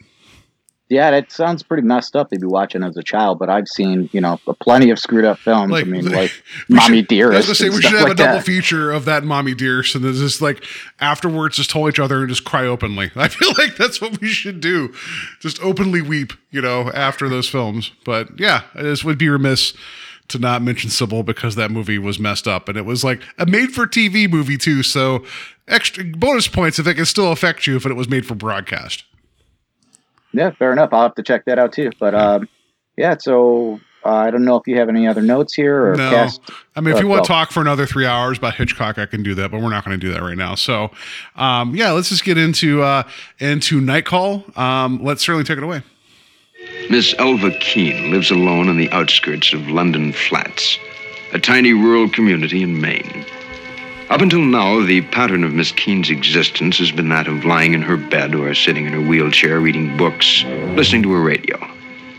[0.91, 4.11] Yeah, that sounds pretty messed up to be watching as a child, but I've seen,
[4.13, 5.73] you know, plenty of screwed up films.
[5.73, 6.33] I mean, like
[6.69, 7.35] Mommy should- Dearest.
[7.35, 8.45] I was gonna say we should have like a double that.
[8.45, 10.65] feature of that Mommy Dearest, and then just like
[10.99, 13.13] afterwards, just tell each other and just cry openly.
[13.17, 14.93] I feel like that's what we should do,
[15.39, 17.93] just openly weep, you know, after those films.
[18.05, 19.73] But yeah, this would be remiss
[20.27, 23.47] to not mention Sybil because that movie was messed up, and it was like a
[23.47, 24.83] made-for-TV movie too.
[24.83, 25.25] So
[25.69, 29.05] extra bonus points if it can still affect you if it was made for broadcast.
[30.33, 30.91] Yeah, fair enough.
[30.93, 31.91] I'll have to check that out too.
[31.99, 32.49] But um,
[32.97, 36.11] yeah, so uh, I don't know if you have any other notes here or No,
[36.11, 36.41] cast.
[36.75, 38.99] I mean, if uh, you want well, to talk for another three hours about Hitchcock,
[38.99, 40.55] I can do that, but we're not going to do that right now.
[40.55, 40.91] So,
[41.37, 43.03] um, yeah, let's just get into uh,
[43.39, 44.45] into Night Call.
[44.57, 45.83] Um, let's certainly take it away.
[46.91, 50.79] Miss Elva Keene lives alone on the outskirts of London Flats,
[51.33, 53.25] a tiny rural community in Maine.
[54.11, 57.83] Up until now, the pattern of Miss Keene's existence has been that of lying in
[57.83, 60.43] her bed or sitting in her wheelchair reading books,
[60.75, 61.57] listening to her radio,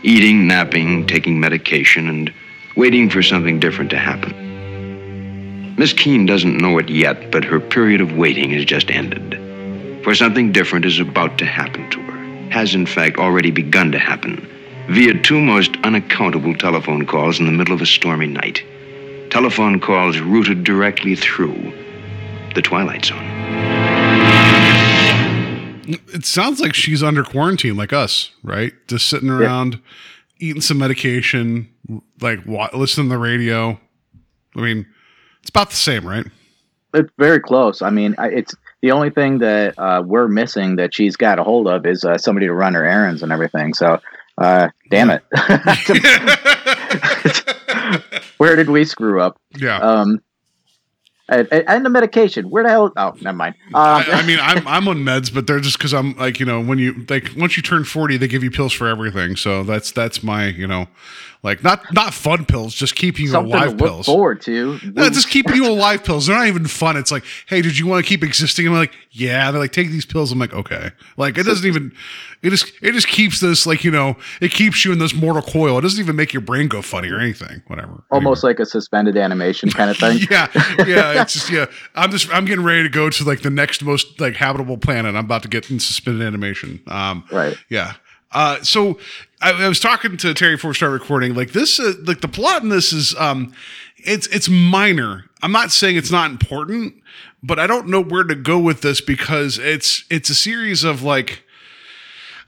[0.02, 2.32] eating, napping, taking medication, and
[2.76, 5.74] waiting for something different to happen.
[5.76, 10.02] Miss Keene doesn't know it yet, but her period of waiting has just ended.
[10.02, 13.98] For something different is about to happen to her, has in fact already begun to
[13.98, 14.48] happen,
[14.88, 18.62] via two most unaccountable telephone calls in the middle of a stormy night.
[19.28, 21.81] Telephone calls routed directly through
[22.54, 23.22] the Twilight Zone.
[26.14, 28.72] It sounds like she's under quarantine, like us, right?
[28.86, 29.80] Just sitting around,
[30.38, 31.68] eating some medication,
[32.20, 33.78] like listening to the radio.
[34.56, 34.86] I mean,
[35.40, 36.26] it's about the same, right?
[36.94, 37.82] It's very close.
[37.82, 41.66] I mean, it's the only thing that uh, we're missing that she's got a hold
[41.66, 43.74] of is uh, somebody to run her errands and everything.
[43.74, 43.98] So,
[44.38, 45.22] uh, damn it.
[48.38, 49.38] Where did we screw up?
[49.56, 49.78] Yeah.
[49.78, 50.22] Um,
[51.32, 52.48] and, and- the medication.
[52.50, 52.92] Where the hell?
[52.96, 53.54] Oh, never mind.
[53.68, 56.46] Um, I, I mean, I'm I'm on meds, but they're just because I'm like you
[56.46, 59.36] know when you like once you turn forty, they give you pills for everything.
[59.36, 60.86] So that's that's my you know,
[61.42, 64.06] like not not fun pills, just keeping you something to alive look pills.
[64.06, 64.78] forward to.
[64.94, 66.28] No, just keeping you alive pills.
[66.28, 66.96] They're not even fun.
[66.96, 68.68] It's like, hey, did you want to keep existing?
[68.68, 69.50] I'm like, yeah.
[69.50, 70.30] They're like, take these pills.
[70.30, 70.92] I'm like, okay.
[71.16, 71.92] Like it doesn't even.
[72.42, 75.42] It just it just keeps this like you know it keeps you in this mortal
[75.42, 75.78] coil.
[75.78, 77.62] It doesn't even make your brain go funny or anything.
[77.66, 78.04] Whatever.
[78.12, 80.18] Almost like a suspended animation kind of thing.
[80.30, 80.48] yeah,
[80.86, 81.22] yeah.
[81.22, 81.66] It's just yeah.
[81.96, 85.16] I'm just I'm getting ready to go to like the next most like habitable planet.
[85.16, 86.80] I'm about to get in suspended animation.
[86.86, 87.56] Um, Right.
[87.68, 87.94] Yeah.
[88.32, 88.98] Uh, so
[89.40, 91.34] I, I was talking to Terry before we started recording.
[91.34, 93.52] Like this, uh, like the plot in this is, um,
[93.98, 95.24] it's it's minor.
[95.42, 96.94] I'm not saying it's not important,
[97.42, 101.02] but I don't know where to go with this because it's it's a series of
[101.02, 101.44] like.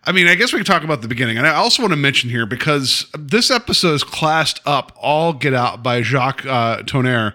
[0.06, 1.38] I mean, I guess we can talk about the beginning.
[1.38, 5.54] And I also want to mention here because this episode is classed up all get
[5.54, 7.32] out by Jacques uh, Tonnerre.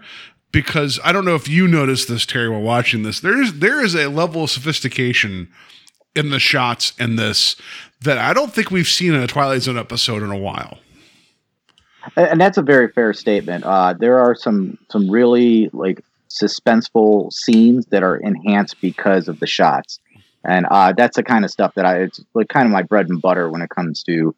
[0.52, 3.20] Because I don't know if you noticed this, Terry, while watching this.
[3.20, 5.48] There is there is a level of sophistication
[6.16, 7.56] in the shots in this
[8.02, 10.80] that I don't think we've seen in a Twilight Zone episode in a while.
[12.16, 13.66] And that's a very fair statement.
[13.66, 19.48] Uh, there are some some really like suspenseful scenes that are enhanced because of the
[19.48, 20.00] shots,
[20.46, 23.10] and uh, that's the kind of stuff that I it's like kind of my bread
[23.10, 24.34] and butter when it comes to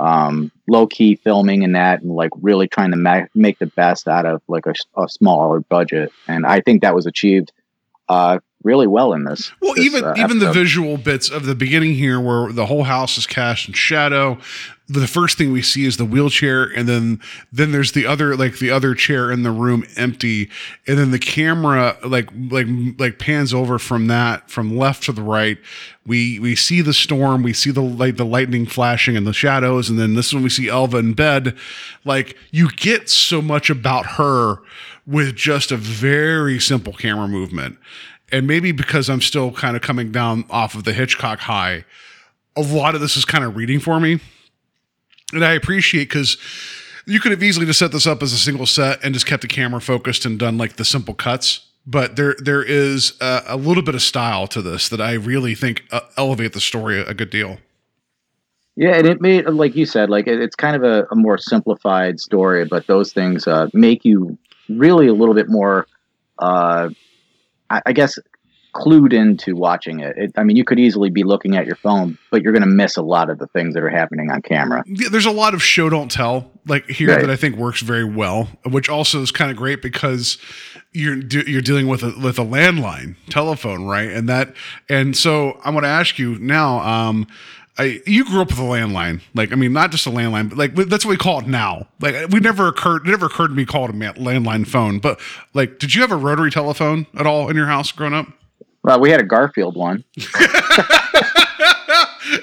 [0.00, 4.08] um, low key filming and that, and like really trying to ma- make the best
[4.08, 6.10] out of like a, a smaller budget.
[6.26, 7.52] And I think that was achieved
[8.08, 9.52] uh, really well in this.
[9.60, 12.84] Well, this, even uh, even the visual bits of the beginning here, where the whole
[12.84, 14.38] house is cast in shadow.
[14.86, 18.58] The first thing we see is the wheelchair, and then then there's the other like
[18.58, 20.50] the other chair in the room empty,
[20.86, 22.66] and then the camera like like
[22.98, 25.58] like pans over from that from left to the right.
[26.06, 29.88] We we see the storm, we see the like the lightning flashing and the shadows,
[29.88, 31.56] and then this is when we see Elva in bed.
[32.04, 34.58] Like you get so much about her
[35.06, 37.78] with just a very simple camera movement
[38.34, 41.84] and maybe because I'm still kind of coming down off of the Hitchcock high,
[42.56, 44.18] a lot of this is kind of reading for me.
[45.32, 46.36] And I appreciate because
[47.06, 49.42] you could have easily just set this up as a single set and just kept
[49.42, 51.64] the camera focused and done like the simple cuts.
[51.86, 55.54] But there, there is a, a little bit of style to this that I really
[55.54, 57.58] think uh, elevate the story a, a good deal.
[58.74, 61.38] Yeah, and it made, like you said, like it, it's kind of a, a more
[61.38, 64.36] simplified story, but those things uh, make you
[64.68, 65.86] really a little bit more,
[66.40, 66.88] uh,
[67.74, 68.18] I, I guess,
[68.74, 70.16] clued into watching it.
[70.18, 70.32] it.
[70.36, 72.96] I mean, you could easily be looking at your phone, but you're going to miss
[72.96, 74.82] a lot of the things that are happening on camera.
[74.86, 77.20] Yeah, there's a lot of show don't tell like here Right.
[77.20, 80.38] that I think works very well, which also is kind of great because
[80.92, 84.10] you're de- you're dealing with a with a landline telephone, right?
[84.10, 84.54] And that
[84.88, 86.80] and so I'm going to ask you now.
[86.80, 87.26] Um,
[87.76, 90.58] I you grew up with a landline, like I mean, not just a landline, but
[90.58, 91.88] like that's what we call it now.
[92.00, 95.00] Like we never occurred, it never occurred to me to call it a landline phone.
[95.00, 95.20] But
[95.54, 98.28] like, did you have a rotary telephone at all in your house growing up?
[98.84, 100.04] Well, we had a Garfield one.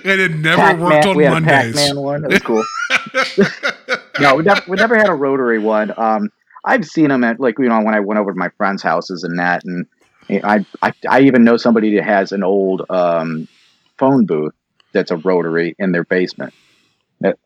[0.03, 1.75] and it never Pac-Man- worked on we had Mondays.
[1.75, 2.21] a Pac-Man one.
[2.23, 2.65] That was cool.
[4.19, 5.93] no, we never, we never had a rotary one.
[5.97, 6.29] Um,
[6.65, 9.23] I've seen them at like you know when I went over to my friends' houses
[9.23, 9.85] and that, and
[10.43, 13.47] I I, I even know somebody that has an old um,
[13.97, 14.53] phone booth
[14.93, 16.53] that's a rotary in their basement.
[17.21, 17.37] That-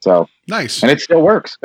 [0.00, 0.82] so Nice.
[0.82, 1.58] and it still works.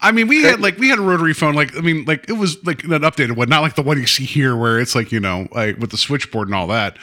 [0.00, 1.54] I mean, we had like we had a rotary phone.
[1.54, 4.06] Like, I mean, like it was like an updated one, not like the one you
[4.06, 6.96] see here, where it's like you know, like with the switchboard and all that.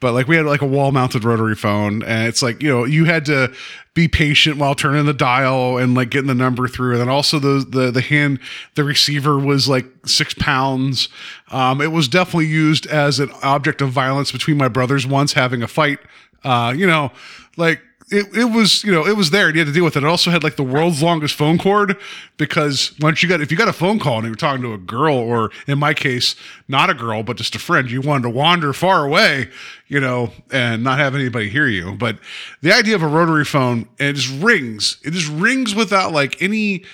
[0.00, 2.84] But like we had like a wall mounted rotary phone, and it's like you know,
[2.84, 3.52] you had to
[3.94, 6.92] be patient while turning the dial and like getting the number through.
[6.92, 8.38] And then also the the the hand,
[8.76, 11.08] the receiver was like six pounds.
[11.50, 15.62] Um, it was definitely used as an object of violence between my brothers once having
[15.62, 15.98] a fight.
[16.44, 17.12] Uh, you know,
[17.56, 17.80] like
[18.12, 20.02] it, it was you know it was there and you had to deal with it.
[20.02, 21.96] It also had like the world's longest phone cord
[22.36, 24.74] because once you got if you got a phone call and you were talking to
[24.74, 26.36] a girl or in my case
[26.68, 29.48] not a girl but just a friend you wanted to wander far away
[29.88, 31.92] you know and not have anybody hear you.
[31.92, 32.18] But
[32.60, 36.84] the idea of a rotary phone it just rings it just rings without like any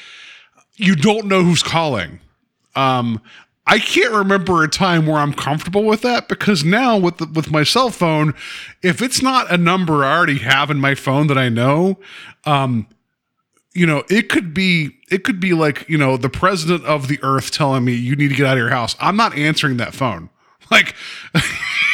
[0.76, 2.20] you don't know who's calling.
[2.76, 3.20] Um,
[3.70, 7.50] I can't remember a time where I'm comfortable with that because now with the, with
[7.50, 8.34] my cell phone,
[8.82, 11.98] if it's not a number I already have in my phone that I know,
[12.46, 12.88] um,
[13.74, 17.18] you know, it could be it could be like you know the president of the
[17.22, 18.96] earth telling me you need to get out of your house.
[19.00, 20.30] I'm not answering that phone.
[20.70, 20.94] Like,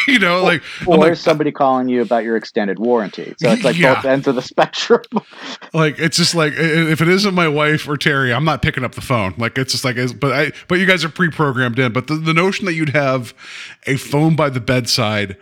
[0.08, 3.34] you know, like or like, somebody calling you about your extended warranty.
[3.38, 3.94] So it's like Yeah.
[3.94, 5.02] both ends of the spectrum.
[5.72, 8.94] like it's just like if it isn't my wife or Terry, I'm not picking up
[8.94, 9.34] the phone.
[9.38, 11.92] Like it's just like, but I, but you guys are pre-programmed in.
[11.92, 13.32] But the, the notion that you'd have
[13.86, 15.36] a phone by the bedside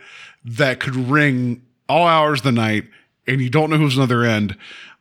[0.45, 2.85] that could ring all hours of the night
[3.27, 4.55] and you don't know who's on the other end.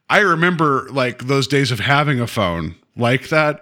[0.09, 3.61] I remember like those days of having a phone like that.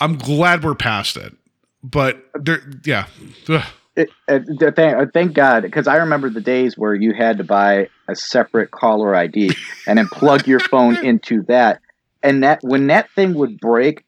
[0.00, 1.34] I'm glad we're past it,
[1.82, 3.06] but there, yeah.
[3.48, 3.64] Ugh.
[3.96, 7.38] It, uh, th- thank, uh, thank God, because I remember the days where you had
[7.38, 9.52] to buy a separate caller ID
[9.86, 11.80] and then plug your phone into that,
[12.22, 14.04] and that when that thing would break,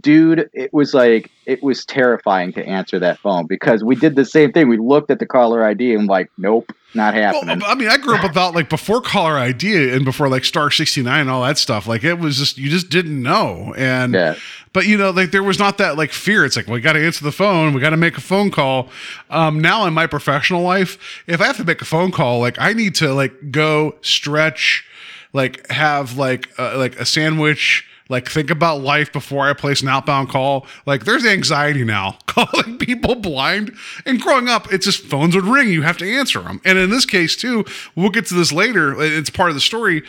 [0.00, 4.24] dude, it was like it was terrifying to answer that phone because we did the
[4.24, 4.68] same thing.
[4.68, 7.58] We looked at the caller ID and like, nope, not happening.
[7.60, 10.70] Well, I mean, I grew up without like before caller ID and before like Star
[10.70, 11.86] 69 and all that stuff.
[11.86, 13.74] Like it was just, you just didn't know.
[13.76, 14.36] And, Yeah.
[14.72, 16.44] but you know, like there was not that like fear.
[16.44, 17.74] It's like, well, we got to answer the phone.
[17.74, 18.88] We got to make a phone call.
[19.30, 22.56] Um, now in my professional life, if I have to make a phone call, like
[22.60, 24.84] I need to like go stretch,
[25.32, 29.88] like have like, uh, like a sandwich, like think about life before I place an
[29.88, 30.66] outbound call.
[30.86, 33.74] Like there's anxiety now calling people blind.
[34.06, 35.68] And growing up, it's just phones would ring.
[35.68, 36.60] You have to answer them.
[36.64, 37.64] And in this case too,
[37.96, 38.94] we'll get to this later.
[39.00, 40.02] It's part of the story.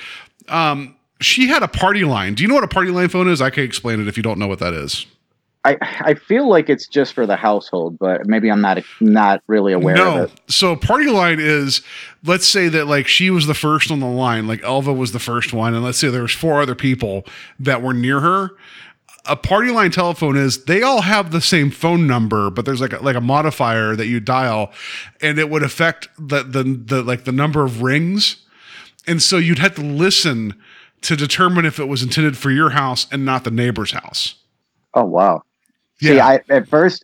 [0.50, 2.34] Um, she had a party line.
[2.36, 3.42] Do you know what a party line phone is?
[3.42, 5.06] I can explain it if you don't know what that is.
[5.66, 9.74] I I feel like it's just for the household, but maybe I'm not not really
[9.74, 10.24] aware no.
[10.24, 10.42] of it.
[10.48, 11.82] So party line is
[12.26, 15.20] let's say that like she was the first on the line, like Elva was the
[15.20, 17.26] first one, and let's say there was four other people
[17.60, 18.52] that were near her.
[19.26, 22.92] A party line telephone is they all have the same phone number, but there's like
[22.92, 24.74] a, like a modifier that you dial,
[25.22, 28.46] and it would affect the the, the like the number of rings,
[29.08, 30.62] and so you'd have to listen
[31.04, 34.36] to determine if it was intended for your house and not the neighbor's house.
[34.94, 35.44] Oh wow.
[36.10, 37.04] See, I at first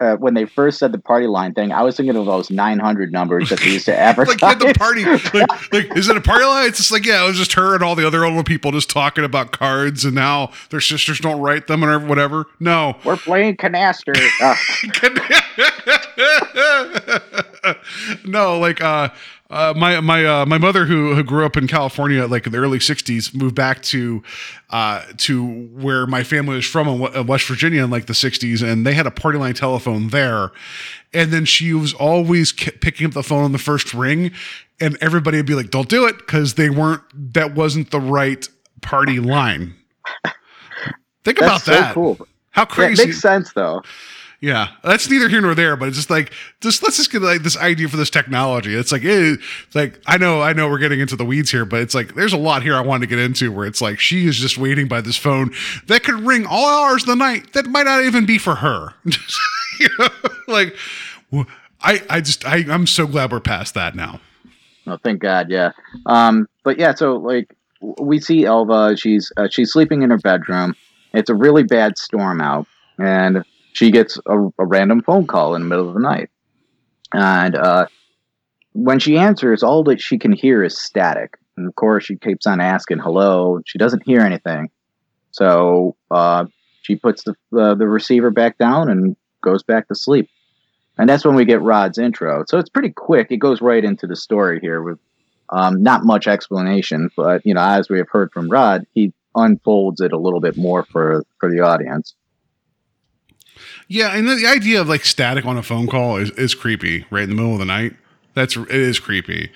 [0.00, 3.12] uh, when they first said the party line thing, I was thinking of those 900
[3.12, 4.42] numbers that they used to advertise.
[4.42, 6.66] like at the party, like, like is it a party line?
[6.66, 8.90] It's just like yeah, it was just her and all the other older people just
[8.90, 12.46] talking about cards, and now their sisters don't write them or whatever.
[12.60, 14.14] No, We're playing canasta.
[14.40, 14.54] Uh,
[18.24, 19.08] no, like uh,
[19.54, 22.58] uh, my my uh, my mother who who grew up in California, like in the
[22.58, 24.22] early '60s, moved back to
[24.70, 28.86] uh, to where my family was from in West Virginia in like the '60s, and
[28.86, 30.50] they had a party line telephone there.
[31.14, 34.32] And then she was always picking up the phone on the first ring,
[34.80, 37.02] and everybody would be like, "Don't do it," because they weren't.
[37.34, 38.48] That wasn't the right
[38.82, 39.74] party line.
[41.24, 41.94] Think about that's so that.
[41.94, 42.18] cool.
[42.50, 43.06] How Yeah, it crazy!
[43.06, 43.82] makes sense though.
[44.44, 46.30] Yeah, that's neither here nor there, but it's just like
[46.60, 48.74] just let's just get like this idea for this technology.
[48.74, 51.64] It's like eh, it's like I know I know we're getting into the weeds here,
[51.64, 53.98] but it's like there's a lot here I wanted to get into where it's like
[53.98, 55.54] she is just waiting by this phone
[55.86, 58.92] that could ring all hours of the night that might not even be for her.
[60.46, 60.76] like
[61.80, 64.20] I I just I I'm so glad we're past that now.
[64.86, 65.72] Oh, thank God, yeah.
[66.04, 67.56] Um, but yeah, so like
[67.98, 68.94] we see Elva.
[68.98, 70.74] She's uh, she's sleeping in her bedroom.
[71.14, 72.66] It's a really bad storm out,
[72.98, 73.42] and
[73.74, 76.30] she gets a, a random phone call in the middle of the night.
[77.12, 77.86] And uh,
[78.72, 81.36] when she answers, all that she can hear is static.
[81.56, 83.60] And of course, she keeps on asking hello.
[83.66, 84.70] She doesn't hear anything,
[85.30, 86.46] so uh,
[86.82, 90.28] she puts the uh, the receiver back down and goes back to sleep.
[90.98, 92.44] And that's when we get Rod's intro.
[92.48, 93.28] So it's pretty quick.
[93.30, 94.98] It goes right into the story here with
[95.50, 100.00] um, not much explanation, but you know, as we have heard from Rod, he unfolds
[100.00, 102.14] it a little bit more for for the audience.
[103.88, 107.06] Yeah, and the, the idea of like static on a phone call is, is creepy,
[107.10, 107.94] right in the middle of the night.
[108.34, 109.50] That's it is creepy.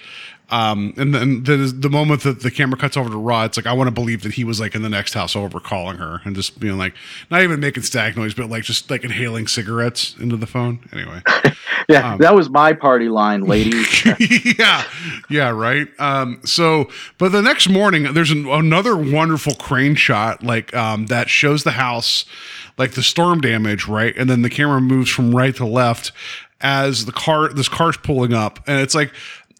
[0.50, 3.66] Um, and then the the moment that the camera cuts over to Rod, it's like
[3.66, 6.22] I want to believe that he was like in the next house over calling her
[6.24, 6.94] and just being like,
[7.30, 10.80] not even making static noise, but like just like inhaling cigarettes into the phone.
[10.90, 11.20] Anyway,
[11.88, 14.04] Yeah, Um, that was my party line, ladies.
[14.58, 14.84] yeah,
[15.30, 15.88] yeah, right.
[15.98, 21.30] Um, so, but the next morning, there's an, another wonderful crane shot, like um, that
[21.30, 22.26] shows the house,
[22.78, 26.12] like the storm damage, right, and then the camera moves from right to left
[26.60, 29.12] as the car, this car's pulling up, and it's like,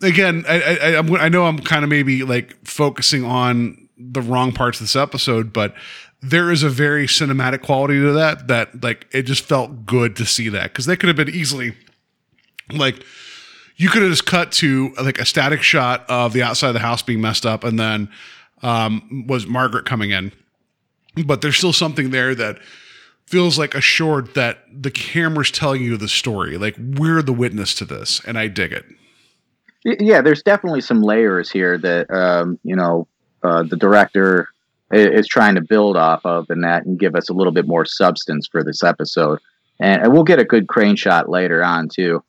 [0.03, 4.81] again, I, I, I'm, know I'm kind of maybe like focusing on the wrong parts
[4.81, 5.75] of this episode, but
[6.21, 10.27] there is a very cinematic quality to that that like it just felt good to
[10.27, 10.73] see that.
[10.73, 11.75] Because they could have been easily
[12.73, 13.05] like
[13.77, 16.81] you could have just cut to like a static shot of the outside of the
[16.81, 18.09] house being messed up and then
[18.63, 20.33] um, was margaret coming in.
[21.25, 22.59] But there's still something there that
[23.29, 27.85] feels like assured that the camera's telling you the story like we're the witness to
[27.85, 28.85] this and i dig it
[29.85, 33.07] yeah, there's definitely some layers here that um, you know
[33.43, 34.49] uh, the director
[34.91, 37.85] is trying to build off of, and that and give us a little bit more
[37.85, 39.39] substance for this episode.
[39.81, 42.25] And, we'll get a good crane shot later on too.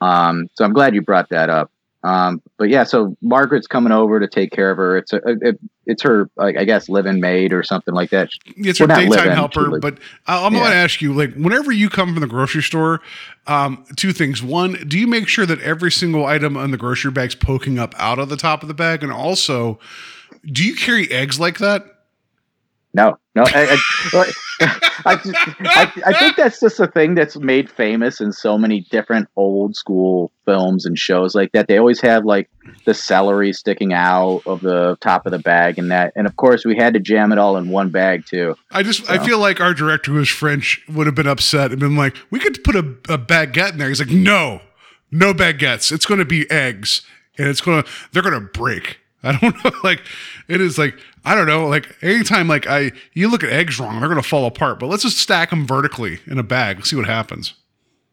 [0.00, 1.70] Um, so I'm glad you brought that up.
[2.02, 4.96] Um, but yeah, so Margaret's coming over to take care of her.
[4.96, 8.30] It's a, it, it's her, like, I guess, live-in maid or something like that.
[8.56, 11.90] it's Well, her daytime helper live- but i'm going to ask you like whenever you
[11.90, 13.02] come from the grocery store
[13.46, 17.10] um, two things one do you make sure that every single item on the grocery
[17.10, 19.78] bag's poking up out of the top of the bag and also
[20.46, 21.93] do you carry eggs like that
[22.94, 23.42] No, no.
[23.44, 23.76] I,
[24.12, 24.32] I,
[25.04, 28.82] I, just- I, I think that's just a thing that's made famous in so many
[28.82, 31.66] different old school films and shows like that.
[31.66, 32.48] They always have like
[32.84, 36.12] the celery sticking out of the top of the bag and that.
[36.14, 38.54] And of course, we had to jam it all in one bag too.
[38.70, 41.80] I just I feel like our director who is French would have been upset and
[41.80, 43.88] been like, we could put a, a baguette in there.
[43.88, 44.60] He's like, no,
[45.10, 45.90] no baguettes.
[45.90, 47.02] It's going to be eggs,
[47.38, 49.00] and it's going to they're going to break.
[49.24, 49.70] I don't know.
[49.82, 50.02] Like
[50.48, 51.66] it is like I don't know.
[51.66, 54.78] Like anytime like I you look at eggs wrong, they're going to fall apart.
[54.78, 56.84] But let's just stack them vertically in a bag.
[56.86, 57.54] See what happens.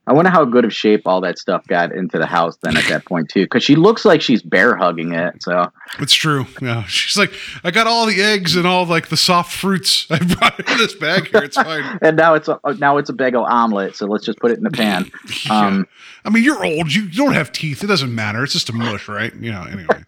[0.08, 2.86] I wonder how good of shape all that stuff got into the house then at
[2.86, 5.44] that point too, because she looks like she's bear hugging it.
[5.44, 6.48] So It's true.
[6.60, 7.32] Yeah, she's like,
[7.64, 10.08] I got all the eggs and all like the soft fruits.
[10.10, 11.44] I brought in this bag here.
[11.44, 12.00] It's fine.
[12.02, 13.96] and now it's a now it's a bagel omelet.
[13.96, 15.10] So let's just put it in the pan.
[15.50, 15.88] Um,
[16.24, 16.94] I mean, you're old.
[16.94, 17.84] You don't have teeth.
[17.84, 18.44] It doesn't matter.
[18.44, 19.34] It's just a mush, right?
[19.36, 19.64] You know.
[19.64, 20.04] Anyway.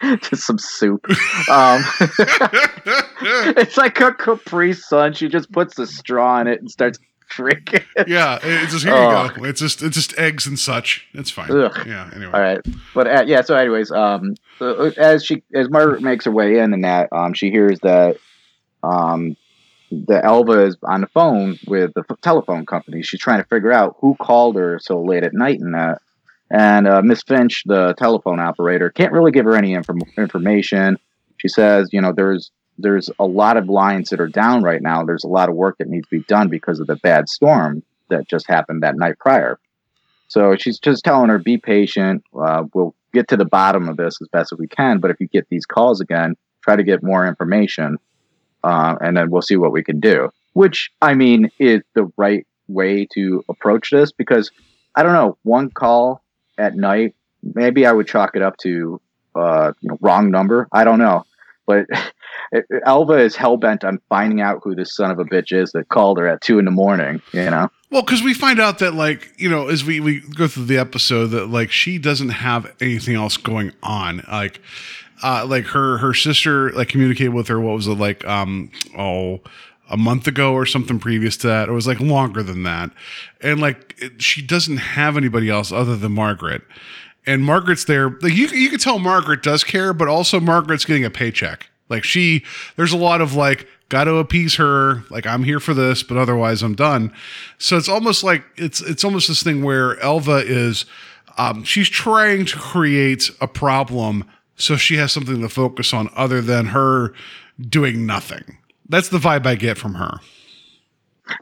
[0.22, 1.04] just some soup.
[1.50, 1.82] Um,
[3.20, 5.14] it's like a Capri Sun.
[5.14, 6.98] She just puts the straw in it and starts
[7.28, 7.84] Freak.
[8.06, 9.30] Yeah, it's just here you Oh.
[9.34, 9.44] go.
[9.44, 11.06] It's just it's just eggs and such.
[11.12, 11.50] It's fine.
[11.50, 11.86] Ugh.
[11.86, 12.10] Yeah.
[12.14, 12.32] Anyway.
[12.32, 12.60] All right,
[12.94, 13.42] but uh, yeah.
[13.42, 17.08] So, anyways, um, so, uh, as she as Margaret makes her way in, and that
[17.12, 18.16] um, she hears that
[18.82, 19.36] um,
[19.90, 23.02] the Elva is on the phone with the f- telephone company.
[23.02, 26.00] She's trying to figure out who called her so late at night, and that.
[26.48, 30.96] And uh, Miss Finch, the telephone operator, can't really give her any inform- information.
[31.38, 35.04] She says, you know, there's there's a lot of lines that are down right now.
[35.04, 37.82] There's a lot of work that needs to be done because of the bad storm
[38.08, 39.58] that just happened that night prior.
[40.28, 42.24] So she's just telling her, be patient.
[42.36, 44.98] Uh, we'll get to the bottom of this as best as we can.
[44.98, 47.98] But if you get these calls again, try to get more information,
[48.64, 50.30] uh, and then we'll see what we can do.
[50.52, 54.50] Which I mean is the right way to approach this because
[54.94, 56.22] I don't know one call
[56.58, 57.14] at night.
[57.42, 59.00] Maybe I would chalk it up to
[59.34, 60.66] uh, you know, wrong number.
[60.72, 61.24] I don't know,
[61.66, 61.86] but
[62.84, 65.88] Elva is hell bent on finding out who this son of a bitch is that
[65.88, 67.20] called her at two in the morning.
[67.32, 67.70] You know.
[67.90, 70.78] Well, because we find out that, like, you know, as we, we go through the
[70.78, 74.24] episode, that like she doesn't have anything else going on.
[74.30, 74.60] Like,
[75.22, 77.60] uh, like her her sister like communicated with her.
[77.60, 78.26] What was it like?
[78.26, 79.40] Um, oh,
[79.88, 81.68] a month ago or something previous to that.
[81.68, 82.90] It was like longer than that,
[83.40, 86.62] and like it, she doesn't have anybody else other than Margaret.
[87.28, 88.10] And Margaret's there.
[88.20, 91.68] Like you, you can tell Margaret does care, but also Margaret's getting a paycheck.
[91.88, 92.44] Like she,
[92.76, 95.04] there's a lot of like, got to appease her.
[95.10, 97.12] Like I'm here for this, but otherwise I'm done.
[97.58, 100.84] So it's almost like it's it's almost this thing where Elva is,
[101.38, 104.24] um, she's trying to create a problem
[104.56, 107.12] so she has something to focus on other than her
[107.60, 108.58] doing nothing.
[108.88, 110.18] That's the vibe I get from her.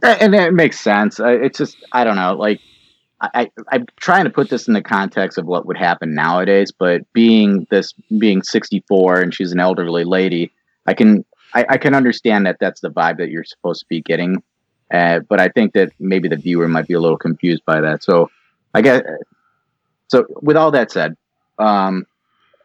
[0.02, 1.20] and it makes sense.
[1.20, 2.34] It's just I don't know.
[2.34, 2.60] Like
[3.34, 6.72] I, I'm trying to put this in the context of what would happen nowadays.
[6.72, 10.52] But being this being 64 and she's an elderly lady,
[10.86, 14.00] I can I, I can understand that that's the vibe that you're supposed to be
[14.00, 14.42] getting.
[14.92, 18.02] Uh, but I think that maybe the viewer might be a little confused by that.
[18.02, 18.30] So
[18.74, 19.02] I guess
[20.08, 20.26] so.
[20.42, 21.16] With all that said,
[21.58, 22.06] um,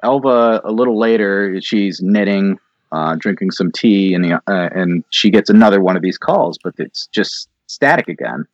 [0.03, 2.60] Elva a little later she's knitting
[2.91, 6.74] uh, drinking some tea, and uh, and she gets another one of these calls, but
[6.78, 8.45] it's just static again.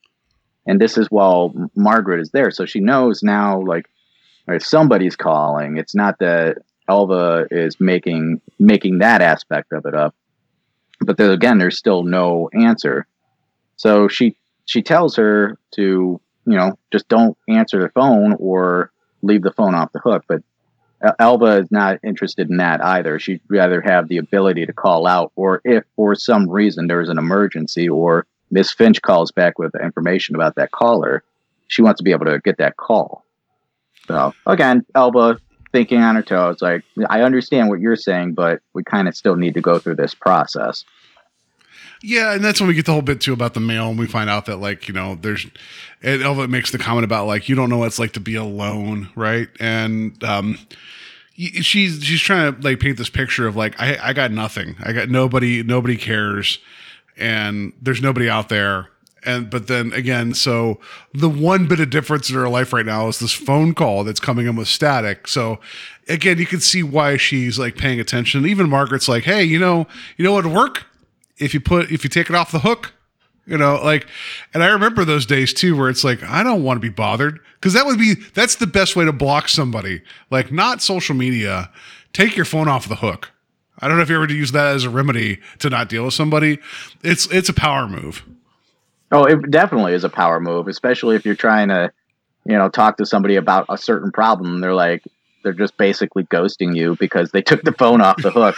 [0.65, 3.87] And this is while Margaret is there, so she knows now, like,
[4.47, 6.57] if somebody's calling, it's not that
[6.87, 10.13] Elva is making making that aspect of it up,
[11.01, 13.07] but there, again, there's still no answer.
[13.75, 14.35] So she
[14.65, 15.81] she tells her to,
[16.45, 18.91] you know, just don't answer the phone or
[19.21, 20.41] leave the phone off the hook, but
[21.19, 23.19] Elva is not interested in that either.
[23.19, 27.17] She'd rather have the ability to call out, or if for some reason there's an
[27.17, 31.23] emergency or Miss Finch calls back with information about that caller,
[31.67, 33.23] she wants to be able to get that call.
[34.07, 35.39] So again, Elva
[35.71, 39.35] thinking on her toes, like I understand what you're saying, but we kind of still
[39.35, 40.85] need to go through this process.
[42.01, 44.05] Yeah, and that's when we get the whole bit too about the mail, and we
[44.05, 45.47] find out that like you know there's,
[46.03, 48.35] and Elva makes the comment about like you don't know what it's like to be
[48.35, 49.47] alone, right?
[49.59, 50.59] And um,
[51.35, 54.93] she's she's trying to like paint this picture of like I I got nothing, I
[54.93, 56.59] got nobody, nobody cares,
[57.17, 58.89] and there's nobody out there.
[59.23, 60.79] And but then again, so
[61.13, 64.19] the one bit of difference in her life right now is this phone call that's
[64.19, 65.27] coming in with static.
[65.27, 65.59] So
[66.07, 68.45] again, you can see why she's like paying attention.
[68.45, 69.87] Even Margaret's like, hey, you know,
[70.17, 70.85] you know what would work
[71.37, 72.93] if you put if you take it off the hook
[73.45, 74.07] you know like
[74.53, 77.39] and i remember those days too where it's like i don't want to be bothered
[77.55, 80.01] because that would be that's the best way to block somebody
[80.31, 81.69] like not social media
[82.13, 83.31] take your phone off the hook
[83.79, 86.05] i don't know if you ever to use that as a remedy to not deal
[86.05, 86.59] with somebody
[87.03, 88.23] it's it's a power move
[89.11, 91.91] Oh, it definitely is a power move, especially if you're trying to,
[92.45, 94.61] you know, talk to somebody about a certain problem.
[94.61, 95.03] They're like,
[95.43, 98.57] they're just basically ghosting you because they took the phone off the hook.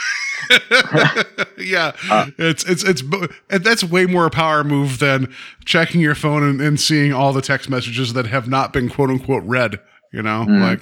[1.58, 3.02] yeah uh, it's it's it's
[3.50, 5.34] and that's way more a power move than
[5.66, 9.10] checking your phone and, and seeing all the text messages that have not been quote
[9.10, 9.80] unquote read
[10.14, 10.80] you know like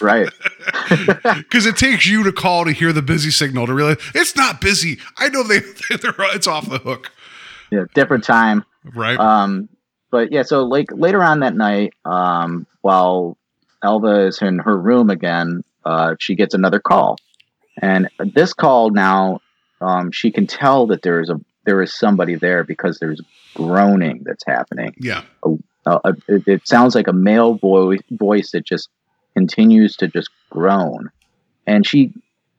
[0.00, 0.28] right.
[1.36, 4.60] because it takes you to call to hear the busy signal to realize it's not
[4.60, 4.98] busy.
[5.18, 5.58] I know they
[6.00, 7.10] they're it's off the hook,
[7.70, 8.64] Yeah, different time.
[8.94, 9.18] right?
[9.18, 9.68] Um,
[10.10, 13.36] but yeah, so like later on that night, um, while
[13.82, 17.16] Elva is in her room again, uh, she gets another call,
[17.82, 19.40] and this call now,
[19.80, 23.20] um, she can tell that there is a there is somebody there because there's
[23.54, 24.94] groaning that's happening.
[24.98, 25.54] yeah, Uh,
[25.86, 28.88] uh, it, it sounds like a male voice voice that just
[29.34, 31.10] continues to just groan,
[31.66, 32.12] and she.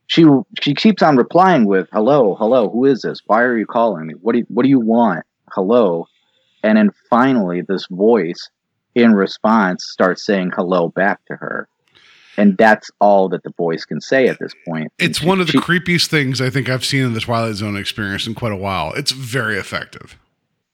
[0.09, 0.23] She,
[0.61, 4.13] she keeps on replying with hello hello who is this why are you calling me
[4.13, 6.07] what do you, what do you want hello
[6.63, 8.49] and then finally, this voice
[8.95, 11.67] in response starts saying hello back to her.
[12.36, 14.91] And that's all that the voice can say at this point.
[14.99, 17.55] it's She- one of the she- creepiest things I think I've seen in the Twilight
[17.55, 18.93] Zone experience in quite a while.
[18.93, 20.17] It's very effective.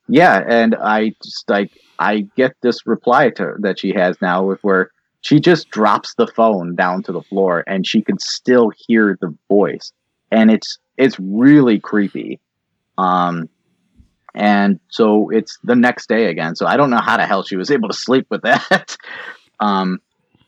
[0.07, 4.59] Yeah, and I just like I get this reply to that she has now with
[4.63, 4.91] where
[5.21, 9.33] she just drops the phone down to the floor and she can still hear the
[9.47, 9.91] voice,
[10.31, 12.39] and it's it's really creepy.
[12.97, 13.49] Um,
[14.35, 16.55] and so it's the next day again.
[16.55, 18.97] So I don't know how the hell she was able to sleep with that.
[19.59, 19.99] um,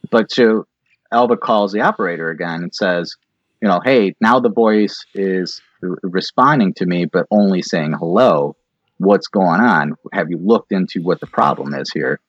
[0.10, 0.66] but so
[1.12, 3.16] Elva calls the operator again and says,
[3.62, 8.56] you know, hey, now the voice is responding to me, but only saying hello.
[8.98, 9.94] What's going on?
[10.14, 12.20] Have you looked into what the problem is here?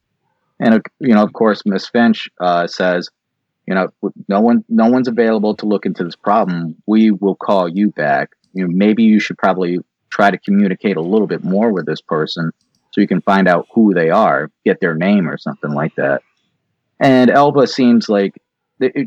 [0.59, 3.11] And uh, you know, of course, Miss Finch uh, says,
[3.67, 3.89] you know,
[4.29, 6.77] no one, no one's available to look into this problem.
[6.87, 8.31] We will call you back.
[8.53, 9.79] You know, maybe you should probably
[10.11, 12.53] try to communicate a little bit more with this person
[12.93, 16.23] so you can find out who they are, get their name or something like that.
[16.99, 18.41] And Elva seems like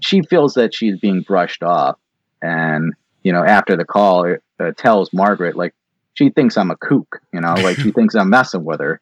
[0.01, 1.97] she feels that she's being brushed off,
[2.41, 2.93] and
[3.23, 5.73] you know, after the call, it uh, tells Margaret like
[6.19, 8.99] she thinks I'm a kook, you know, like she thinks I'm messing with her.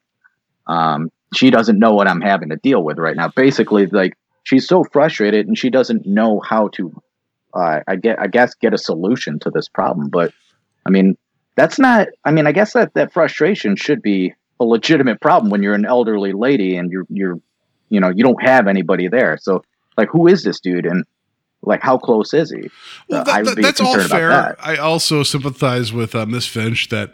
[0.68, 3.30] Um, she doesn't know what I'm having to deal with right now.
[3.36, 4.14] Basically, like
[4.44, 7.02] she's so frustrated and she doesn't know how to,
[7.56, 10.10] uh, I get, I guess, get a solution to this problem.
[10.10, 10.32] But
[10.86, 11.18] I mean,
[11.56, 12.10] that's not.
[12.24, 15.86] I mean, I guess that that frustration should be a legitimate problem when you're an
[15.86, 17.40] elderly lady and you're you're,
[17.90, 19.40] you know, you don't have anybody there.
[19.42, 19.64] So
[19.98, 21.04] like, who is this dude and
[21.64, 22.70] like how close is he?
[23.10, 24.30] Well, that- that- that's all fair.
[24.30, 24.56] that.
[24.60, 27.14] I also sympathize with uh, Miss Finch that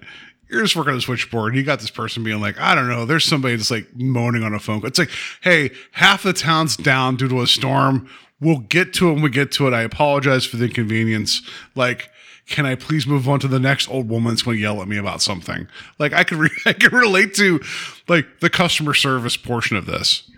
[0.49, 1.55] you're just working on the switchboard.
[1.55, 4.53] You got this person being like, I don't know, there's somebody just like moaning on
[4.53, 4.81] a phone.
[4.81, 4.87] call.
[4.87, 5.09] It's like,
[5.41, 8.07] hey, half the town's down due to a storm.
[8.39, 9.73] We'll get to it when we get to it.
[9.73, 11.41] I apologize for the inconvenience.
[11.75, 12.09] Like,
[12.47, 14.87] can I please move on to the next old woman that's going to yell at
[14.87, 15.65] me about something?
[15.97, 17.59] Like, I could re- I could relate to
[18.07, 20.29] like the customer service portion of this.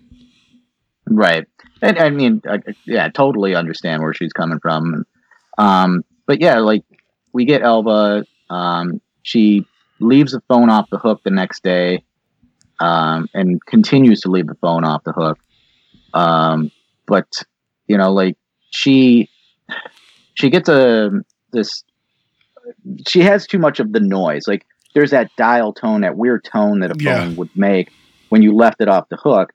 [1.07, 1.45] Right.
[1.81, 5.05] And I mean, I, yeah, totally understand where she's coming from.
[5.57, 6.83] Um, but yeah, like
[7.33, 8.25] we get Elva.
[8.49, 9.65] Um, she
[9.99, 12.03] leaves the phone off the hook the next day,
[12.79, 15.39] um, and continues to leave the phone off the hook.
[16.13, 16.71] Um,
[17.07, 17.27] but
[17.87, 18.37] you know, like
[18.69, 19.29] she,
[20.33, 21.11] she gets a
[21.51, 21.83] this.
[23.07, 24.47] She has too much of the noise.
[24.47, 24.65] Like
[24.95, 27.25] there's that dial tone, that weird tone that a Yeah.
[27.25, 27.89] phone would make
[28.29, 29.51] when you left it off the hook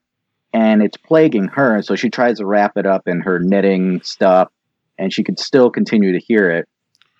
[0.53, 1.83] and it's plaguing her.
[1.83, 4.51] So she tries to wrap it up in her knitting stuff,
[4.99, 6.69] and she can still continue to hear it.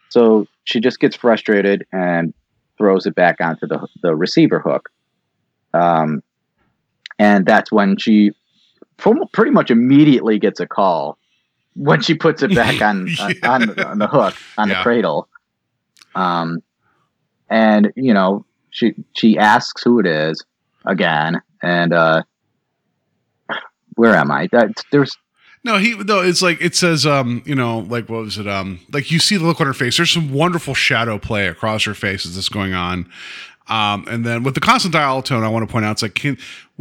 [0.09, 2.35] So she just gets frustrated and
[2.79, 4.89] throws it back onto the the receiver hook.
[5.75, 6.23] Um,
[7.19, 8.33] and that's when she
[8.97, 11.17] pr- pretty much immediately gets a call
[11.77, 13.35] when she puts it back on on,
[13.71, 14.79] on, on the hook on Yeah.
[14.79, 15.29] the cradle.
[16.15, 16.63] Um,
[17.49, 20.45] and you know she she asks who it is
[20.87, 22.23] again, and uh,
[24.01, 24.49] where am I?
[24.51, 25.17] That there's
[25.63, 28.49] No, he no, it's like it says um, you know, like what was it?
[28.49, 29.99] Um, like you see the look on her face.
[29.99, 33.11] There's some wonderful shadow play across her face as this going on.
[33.69, 36.15] Um, and then with the constant dial tone, I want to point out it's like
[36.15, 36.39] can,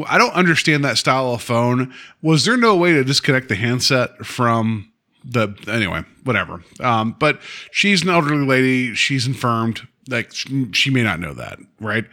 [0.07, 1.93] I don't understand that style of phone.
[2.21, 4.91] Was there no way to disconnect the handset from
[5.23, 6.63] the anyway, whatever.
[6.79, 7.41] Um, but
[7.71, 12.05] she's an elderly lady, she's infirmed, like she, she may not know that, right?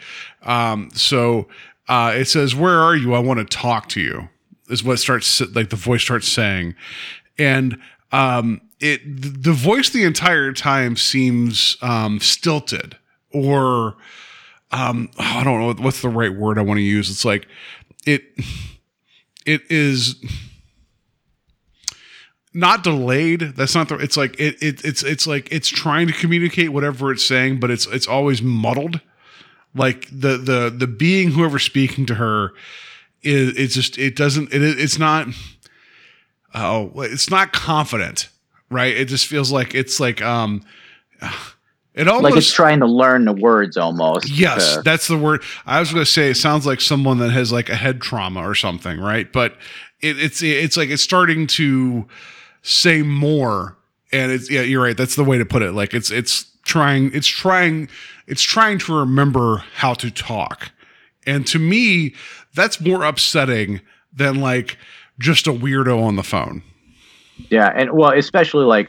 [0.42, 1.48] Um, so
[1.88, 3.14] uh, it says, Where are you?
[3.14, 4.28] I want to talk to you
[4.68, 6.74] is what starts like the voice starts saying.
[7.38, 7.78] And
[8.12, 9.00] um it
[9.42, 12.96] the voice the entire time seems um stilted
[13.32, 13.96] or
[14.70, 17.10] um i don't know what's the right word i want to use.
[17.10, 17.46] It's like
[18.04, 18.22] it
[19.44, 20.16] it is
[22.52, 23.40] not delayed.
[23.40, 27.12] That's not the it's like it, it it's it's like it's trying to communicate whatever
[27.12, 29.00] it's saying but it's it's always muddled.
[29.74, 32.52] Like the the the being whoever's speaking to her
[33.26, 35.28] is it's just it doesn't it it's not
[36.54, 38.28] oh it's not confident
[38.70, 40.62] right it just feels like it's like um
[41.96, 44.28] it almost like it's trying to learn the words almost.
[44.28, 45.42] Yes, to- that's the word.
[45.64, 48.46] I was going to say it sounds like someone that has like a head trauma
[48.46, 49.32] or something, right?
[49.32, 49.56] But
[50.00, 52.06] it, it's it's like it's starting to
[52.62, 53.78] say more,
[54.12, 54.96] and it's yeah, you're right.
[54.96, 55.72] That's the way to put it.
[55.72, 57.88] Like it's it's trying it's trying
[58.26, 60.72] it's trying to remember how to talk,
[61.26, 62.14] and to me,
[62.56, 63.80] that's more upsetting
[64.12, 64.76] than like
[65.18, 66.62] just a weirdo on the phone.
[67.50, 68.88] yeah, and well, especially like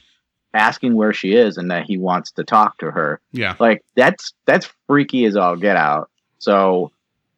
[0.54, 3.20] asking where she is and that he wants to talk to her.
[3.32, 6.10] Yeah, Like that's that's freaky as all get out.
[6.40, 6.92] So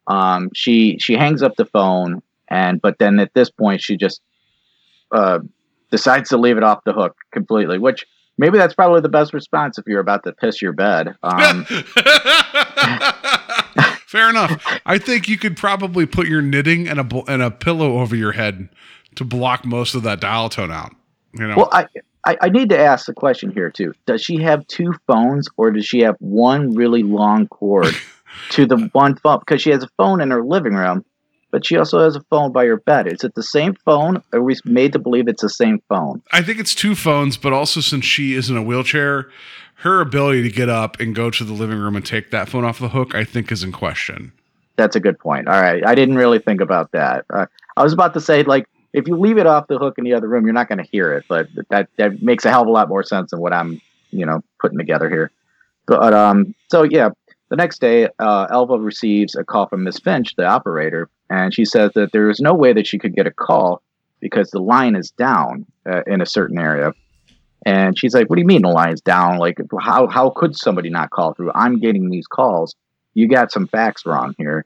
[0.06, 4.22] um she she hangs up the phone and but then at this point she just
[5.12, 5.40] uh
[5.90, 8.06] decides to leave it off the hook completely, which
[8.38, 11.14] maybe that's probably the best response if you're about to piss your bed.
[11.22, 11.66] Um
[14.10, 14.80] Fair enough.
[14.84, 18.32] I think you could probably put your knitting and a and a pillow over your
[18.32, 18.68] head
[19.14, 20.96] to block most of that dial tone out.
[21.32, 21.86] You know, Well, I,
[22.26, 23.94] I I need to ask the question here too.
[24.06, 27.94] Does she have two phones, or does she have one really long cord
[28.50, 31.04] to the one phone because she has a phone in her living room,
[31.52, 33.06] but she also has a phone by her bed.
[33.06, 34.24] Is it the same phone?
[34.32, 36.20] Are we made to believe it's the same phone?
[36.32, 39.30] I think it's two phones, but also since she is in a wheelchair,
[39.80, 42.64] her ability to get up and go to the living room and take that phone
[42.64, 44.32] off the hook, I think, is in question.
[44.76, 45.48] That's a good point.
[45.48, 47.24] All right, I didn't really think about that.
[47.30, 50.04] Uh, I was about to say like if you leave it off the hook in
[50.04, 52.62] the other room, you're not going to hear it, but that that makes a hell
[52.62, 55.30] of a lot more sense than what I'm you know putting together here.
[55.86, 57.10] But um, so yeah,
[57.48, 61.64] the next day, uh, Elva receives a call from Miss Finch, the operator, and she
[61.64, 63.82] says that there is no way that she could get a call
[64.20, 66.92] because the line is down uh, in a certain area.
[67.66, 69.38] And she's like, "What do you mean the line's down?
[69.38, 71.52] Like, how how could somebody not call through?
[71.54, 72.74] I'm getting these calls.
[73.14, 74.64] You got some facts wrong here."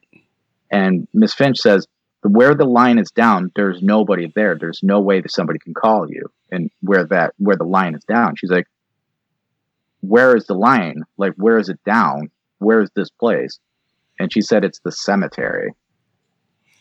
[0.71, 1.87] And Miss Finch says,
[2.23, 4.57] "Where the line is down, there's nobody there.
[4.57, 6.31] There's no way that somebody can call you.
[6.51, 8.67] And where that where the line is down, she's like,
[10.01, 11.03] "Where is the line?
[11.17, 12.31] Like, where is it down?
[12.59, 13.59] Where is this place?"
[14.21, 15.73] And she said, "It's the cemetery."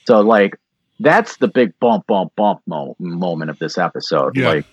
[0.05, 0.59] So like
[0.99, 4.38] that's the big bump bump bump mo- moment of this episode.
[4.38, 4.49] Yeah.
[4.49, 4.66] Like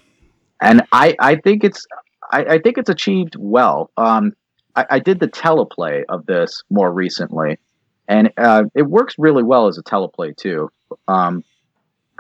[0.60, 1.86] and I I think it's
[2.30, 3.90] I, I think it's achieved well.
[3.96, 4.34] Um
[4.76, 7.58] I, I did the teleplay of this more recently
[8.08, 10.70] and uh, it works really well as a teleplay too.
[11.08, 11.44] Um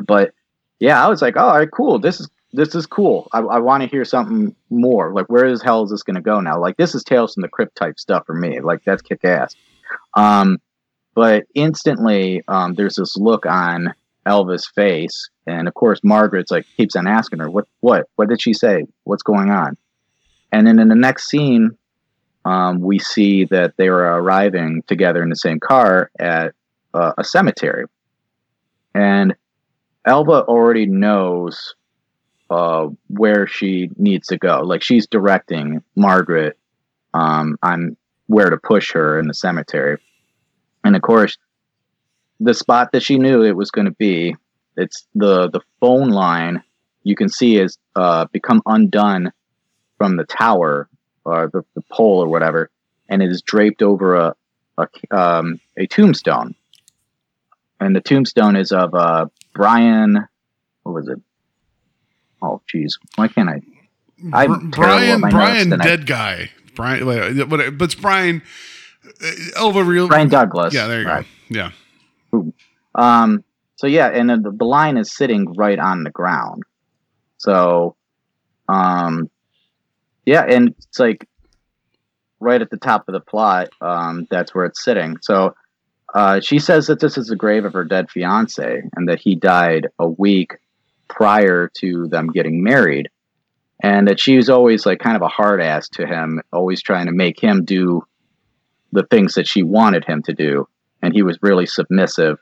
[0.02, 0.32] but
[0.78, 1.98] yeah, I was like, oh, all right, cool.
[1.98, 3.28] This is this is cool.
[3.32, 5.12] I, I want to hear something more.
[5.12, 6.58] Like, where the hell is this going to go now?
[6.58, 8.60] Like, this is Tales from the Crypt type stuff for me.
[8.60, 9.54] Like, that's kick ass.
[10.14, 10.58] Um,
[11.14, 13.94] but instantly, um, there's this look on
[14.26, 17.66] Elva's face, and of course, Margaret's like keeps on asking her, "What?
[17.80, 18.06] What?
[18.16, 18.86] What did she say?
[19.04, 19.76] What's going on?"
[20.52, 21.70] And then in the next scene,
[22.44, 26.54] um, we see that they are arriving together in the same car at
[26.92, 27.86] uh, a cemetery,
[28.94, 29.34] and
[30.04, 31.74] Elva already knows
[32.50, 34.62] uh, where she needs to go.
[34.62, 36.58] Like she's directing Margaret
[37.14, 37.96] um, on
[38.26, 39.98] where to push her in the cemetery.
[40.84, 41.36] And of course,
[42.40, 44.34] the spot that she knew it was going to be,
[44.76, 46.62] it's the the phone line.
[47.02, 49.32] You can see is uh, become undone
[49.98, 50.88] from the tower
[51.24, 52.70] or the, the pole or whatever,
[53.08, 54.34] and it is draped over a
[54.78, 56.54] a, um, a tombstone.
[57.78, 60.26] And the tombstone is of uh, Brian.
[60.82, 61.18] What was it?
[62.42, 63.60] Oh, geez, why can't I?
[64.32, 66.50] I'm Br- Brian, Brian, dead guy.
[66.74, 67.04] Brian,
[67.48, 68.42] but but it's Brian.
[69.22, 70.08] Uh, Elva real.
[70.08, 70.72] Brian Douglas.
[70.74, 71.24] Yeah, there you Right.
[71.50, 71.56] go.
[71.58, 71.70] Yeah.
[72.94, 73.44] Um.
[73.76, 76.64] So yeah, and the, the line is sitting right on the ground.
[77.38, 77.96] So,
[78.68, 79.30] um,
[80.26, 81.26] yeah, and it's like
[82.38, 83.70] right at the top of the plot.
[83.80, 85.16] Um, that's where it's sitting.
[85.22, 85.54] So,
[86.14, 89.34] uh, she says that this is the grave of her dead fiance, and that he
[89.34, 90.58] died a week
[91.08, 93.08] prior to them getting married,
[93.82, 97.06] and that she was always like kind of a hard ass to him, always trying
[97.06, 98.04] to make him do
[98.92, 100.68] the things that she wanted him to do,
[101.00, 102.38] and he was really submissive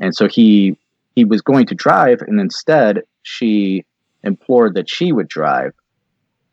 [0.00, 0.76] and so he
[1.14, 3.84] he was going to drive and instead she
[4.22, 5.72] implored that she would drive.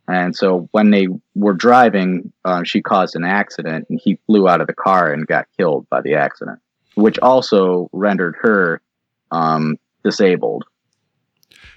[0.07, 4.61] And so when they were driving uh, she caused an accident and he flew out
[4.61, 6.59] of the car and got killed by the accident
[6.95, 8.81] which also rendered her
[9.31, 10.63] um, disabled.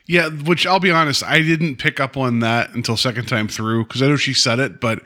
[0.06, 3.84] Yeah, which I'll be honest, I didn't pick up on that until second time through
[3.84, 5.02] because I know she said it, but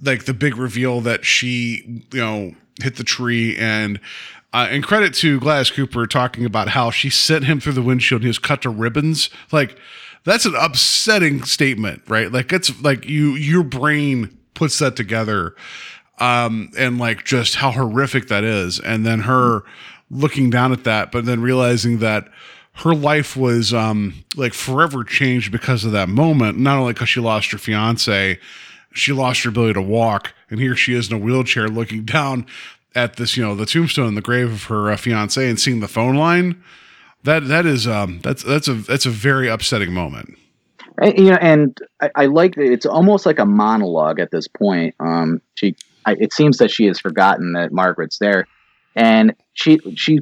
[0.00, 4.00] like the big reveal that she, you know, hit the tree and
[4.52, 8.20] uh, and credit to Gladys Cooper talking about how she sent him through the windshield
[8.20, 9.30] and he was cut to ribbons.
[9.50, 9.78] Like
[10.24, 12.30] that's an upsetting statement, right?
[12.30, 15.54] Like it's like you your brain puts that together
[16.18, 19.62] um and like just how horrific that is and then her
[20.10, 22.28] looking down at that but then realizing that
[22.74, 27.18] her life was um like forever changed because of that moment not only because she
[27.20, 28.38] lost her fiance
[28.92, 32.46] she lost her ability to walk and here she is in a wheelchair looking down
[32.94, 35.80] at this you know the tombstone in the grave of her uh, fiance and seeing
[35.80, 36.62] the phone line
[37.24, 40.36] that that is um that's that's a that's a very upsetting moment
[41.00, 44.94] And, you know, and I, I like it's almost like a monologue at this point.
[45.00, 48.46] Um, she, I, it seems that she has forgotten that Margaret's there,
[48.94, 50.20] and she, she,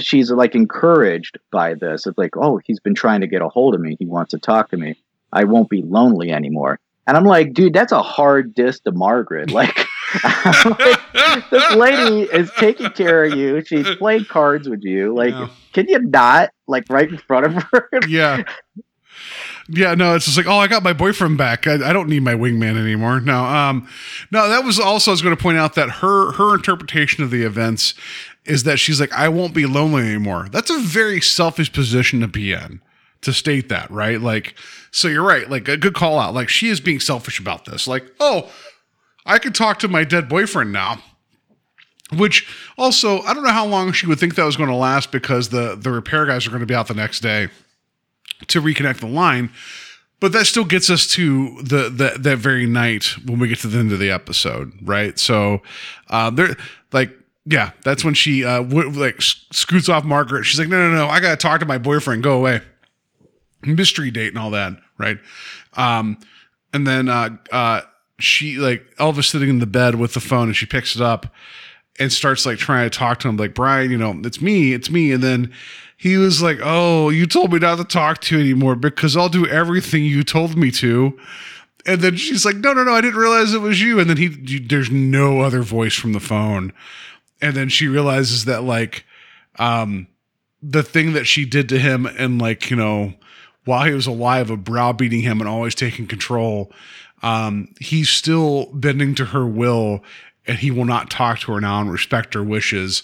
[0.00, 2.06] she's like encouraged by this.
[2.06, 3.96] It's like, oh, he's been trying to get a hold of me.
[3.98, 4.96] He wants to talk to me.
[5.32, 6.80] I won't be lonely anymore.
[7.06, 9.50] And I'm like, dude, that's a hard diss to Margaret.
[9.54, 9.86] Like,
[10.22, 11.00] like,
[11.50, 13.64] this lady is taking care of you.
[13.64, 15.14] She's playing cards with you.
[15.14, 15.48] Like, Yeah.
[15.72, 17.88] can you not like right in front of her?
[18.08, 18.42] yeah.
[19.68, 21.66] Yeah, no, it's just like, oh, I got my boyfriend back.
[21.66, 23.20] I, I don't need my wingman anymore.
[23.20, 23.88] No, um,
[24.30, 27.30] no, that was also I was going to point out that her her interpretation of
[27.30, 27.94] the events
[28.44, 30.48] is that she's like, I won't be lonely anymore.
[30.50, 32.82] That's a very selfish position to be in
[33.22, 34.20] to state that, right?
[34.20, 34.54] Like,
[34.90, 35.48] so you're right.
[35.48, 36.34] Like a good call out.
[36.34, 37.86] Like she is being selfish about this.
[37.86, 38.50] Like, oh,
[39.26, 41.02] I could talk to my dead boyfriend now.
[42.12, 42.46] Which
[42.76, 45.48] also, I don't know how long she would think that was going to last because
[45.48, 47.48] the the repair guys are going to be out the next day
[48.48, 49.50] to reconnect the line.
[50.20, 53.68] But that still gets us to the, the that very night when we get to
[53.68, 55.18] the end of the episode, right?
[55.18, 55.62] So,
[56.08, 56.56] uh, they're
[56.92, 57.10] like,
[57.46, 60.44] yeah, that's when she uh, w- like scoots off Margaret.
[60.44, 62.22] She's like, no, no, no, I gotta talk to my boyfriend.
[62.22, 62.60] Go away.
[63.62, 65.18] Mystery date and all that, right?
[65.72, 66.18] Um,
[66.72, 67.80] and then uh, uh,
[68.18, 71.32] she like Elva's sitting in the bed with the phone, and she picks it up
[71.98, 74.90] and starts like trying to talk to him, like Brian, you know, it's me, it's
[74.90, 75.12] me.
[75.12, 75.52] And then
[75.96, 79.28] he was like, "Oh, you told me not to talk to you anymore because I'll
[79.28, 81.18] do everything you told me to."
[81.86, 84.16] And then she's like, "No, no, no, I didn't realize it was you." And then
[84.16, 86.72] he, there's no other voice from the phone.
[87.40, 89.04] And then she realizes that like,
[89.58, 90.08] um,
[90.62, 93.14] the thing that she did to him, and like you know,
[93.64, 96.72] while he was alive, of browbeating him and always taking control,
[97.24, 100.04] um, he's still bending to her will,
[100.46, 103.02] and he will not talk to her now and respect her wishes.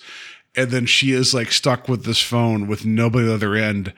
[0.55, 3.95] And then she is like stuck with this phone with nobody at the other end,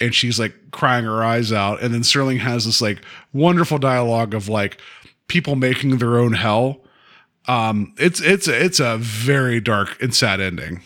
[0.00, 1.82] and she's like crying her eyes out.
[1.82, 3.02] And then Serling has this like
[3.34, 4.80] wonderful dialogue of like
[5.28, 6.80] people making their own hell.
[7.46, 10.80] Um, it's it's it's a very dark and sad ending.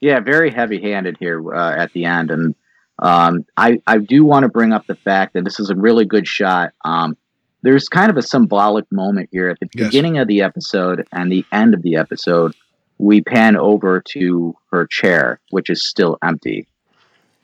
[0.00, 2.54] Yeah, very heavy-handed here uh, at the end, and
[2.98, 6.04] um, I I do want to bring up the fact that this is a really
[6.04, 6.72] good shot.
[6.84, 7.16] Um,
[7.62, 9.86] there's kind of a symbolic moment here at the Yes.
[9.86, 12.54] beginning of the episode and the end of the episode.
[12.98, 16.66] We pan over to her chair, which is still empty,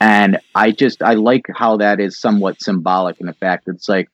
[0.00, 3.88] and I just I like how that is somewhat symbolic in the fact that it's
[3.88, 4.08] like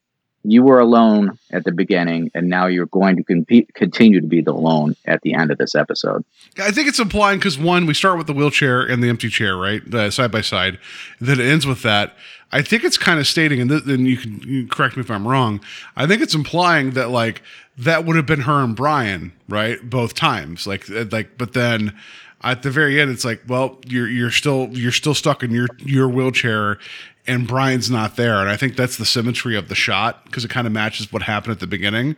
[0.45, 4.43] you were alone at the beginning, and now you're going to compete, continue to be
[4.43, 6.25] the alone at the end of this episode.
[6.59, 9.57] I think it's implying because one, we start with the wheelchair and the empty chair,
[9.57, 10.79] right, uh, side by side.
[11.21, 12.15] Then it ends with that.
[12.53, 15.27] I think it's kind of stating, and then you can, you correct me if I'm
[15.27, 15.61] wrong.
[15.97, 17.43] I think it's implying that like
[17.79, 20.67] that would have been her and Brian, right, both times.
[20.67, 21.97] Like, uh, like, but then
[22.43, 25.67] at the very end, it's like, well, you're you're still you're still stuck in your
[25.79, 26.79] your wheelchair,
[27.27, 28.41] and Brian's not there.
[28.41, 31.23] And I think that's the symmetry of the shot because it kind of matches what
[31.23, 32.17] happened at the beginning.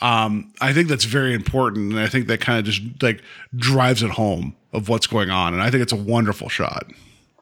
[0.00, 3.22] Um, I think that's very important, and I think that kind of just like
[3.56, 5.54] drives it home of what's going on.
[5.54, 6.86] And I think it's a wonderful shot.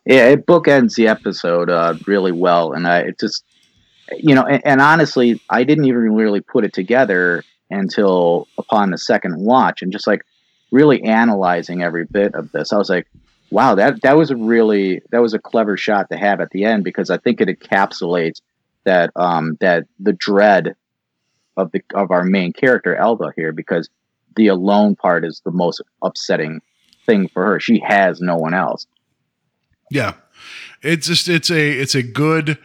[0.05, 3.45] Yeah, it bookends the episode uh, really well, and I it just,
[4.17, 8.99] you know, and, and honestly, I didn't even really put it together until upon the
[8.99, 10.23] second watch, and just like
[10.73, 13.07] really analyzing every bit of this, I was like,
[13.53, 16.65] wow, that that was a really that was a clever shot to have at the
[16.65, 18.41] end because I think it encapsulates
[18.85, 20.75] that um that the dread
[21.57, 23.89] of the of our main character Elva here because
[24.37, 26.61] the alone part is the most upsetting
[27.05, 27.61] thing for her.
[27.61, 28.87] She has no one else.
[29.91, 30.15] Yeah.
[30.81, 32.59] It's just it's a it's a good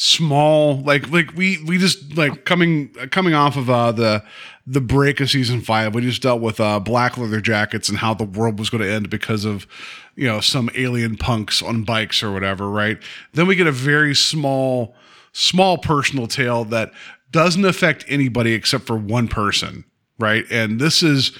[0.00, 4.22] small like like we we just like coming coming off of uh the
[4.64, 8.14] the break of season 5 we just dealt with uh black leather jackets and how
[8.14, 9.66] the world was going to end because of
[10.14, 14.14] you know some alien punks on bikes or whatever right then we get a very
[14.14, 14.94] small
[15.32, 16.92] small personal tale that
[17.32, 19.84] doesn't affect anybody except for one person
[20.20, 21.36] right and this is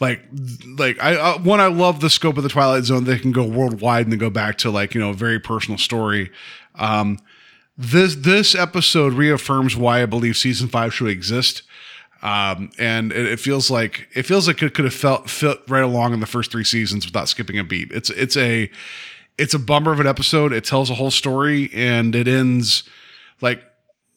[0.00, 0.20] like
[0.76, 3.04] like I uh, one I love the scope of the Twilight Zone.
[3.04, 5.78] They can go worldwide and then go back to like you know a very personal
[5.78, 6.32] story.
[6.74, 7.18] Um,
[7.82, 11.62] this this episode reaffirms why I believe season five should exist.
[12.22, 15.82] Um, and it, it feels like it feels like it could have felt fit right
[15.82, 17.90] along in the first three seasons without skipping a beat.
[17.90, 18.70] It's it's a
[19.36, 20.52] it's a bummer of an episode.
[20.52, 22.84] It tells a whole story and it ends
[23.40, 23.62] like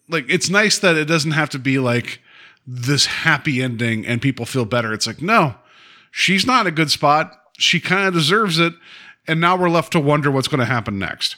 [0.08, 2.22] like it's nice that it doesn't have to be like
[2.68, 4.94] this happy ending and people feel better.
[4.94, 5.56] It's like no,
[6.12, 7.42] she's not in a good spot.
[7.58, 8.74] She kind of deserves it,
[9.28, 11.38] and now we're left to wonder what's going to happen next.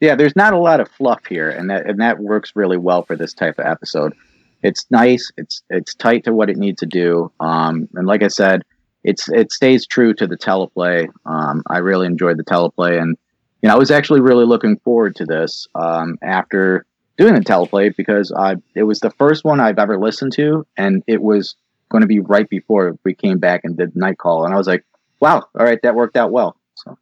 [0.00, 3.02] Yeah there's not a lot of fluff here and that and that works really well
[3.02, 4.14] for this type of episode.
[4.62, 8.28] It's nice it's it's tight to what it needs to do um and like i
[8.28, 8.64] said
[9.04, 11.08] it's it stays true to the teleplay.
[11.24, 13.16] Um i really enjoyed the teleplay and
[13.62, 16.84] you know i was actually really looking forward to this um after
[17.16, 21.02] doing the teleplay because i it was the first one i've ever listened to and
[21.06, 21.54] it was
[21.88, 24.66] going to be right before we came back and did night call and i was
[24.66, 24.84] like
[25.20, 26.98] wow all right that worked out well so.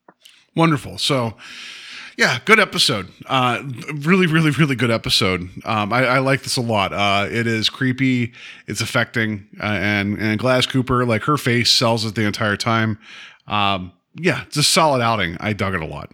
[0.55, 0.97] Wonderful.
[0.97, 1.35] So,
[2.17, 3.09] yeah, good episode.
[3.27, 3.63] Uh,
[3.95, 5.51] really, really, really good episode.
[5.65, 6.93] Um, I, I like this a lot.
[6.93, 8.33] Uh, it is creepy.
[8.67, 12.99] It's affecting, uh, and and Gladys Cooper, like her face, sells it the entire time.
[13.47, 15.37] Um, yeah, it's a solid outing.
[15.41, 16.11] I dug it a lot.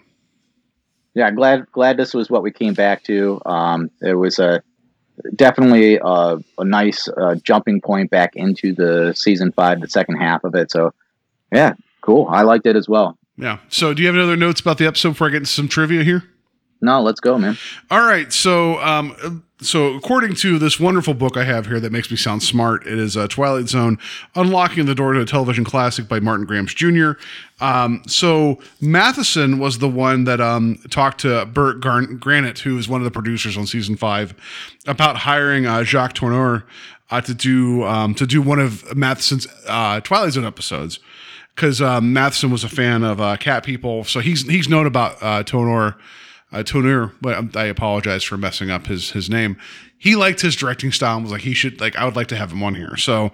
[1.14, 4.62] yeah glad glad this was what we came back to um it was a
[5.36, 10.42] definitely a, a nice uh, jumping point back into the season five the second half
[10.42, 10.90] of it so
[11.52, 13.58] yeah cool i liked it as well Yeah.
[13.68, 15.66] So, do you have any other notes about the episode before I get into some
[15.66, 16.22] trivia here?
[16.80, 17.58] No, let's go, man.
[17.90, 22.08] All right, so um, so according to this wonderful book I have here that makes
[22.08, 23.98] me sound smart, it is uh, Twilight Zone:
[24.36, 27.12] Unlocking the Door to a Television Classic by Martin Grams Jr.
[27.60, 32.88] Um, so Matheson was the one that um, talked to Bert Garn- Granet, who is
[32.88, 34.34] one of the producers on season five,
[34.86, 36.62] about hiring uh, Jacques Tourneur
[37.10, 41.00] uh, to do um, to do one of Matheson's uh, Twilight Zone episodes
[41.54, 45.22] because um, Matheson was a fan of uh, Cat People, so he's he's known about
[45.22, 45.96] uh, Tourneur
[46.52, 49.56] uh, Tourneur, but I apologize for messing up his his name.
[49.98, 52.36] He liked his directing style and was like, he should like, I would like to
[52.36, 52.96] have him on here.
[52.96, 53.30] So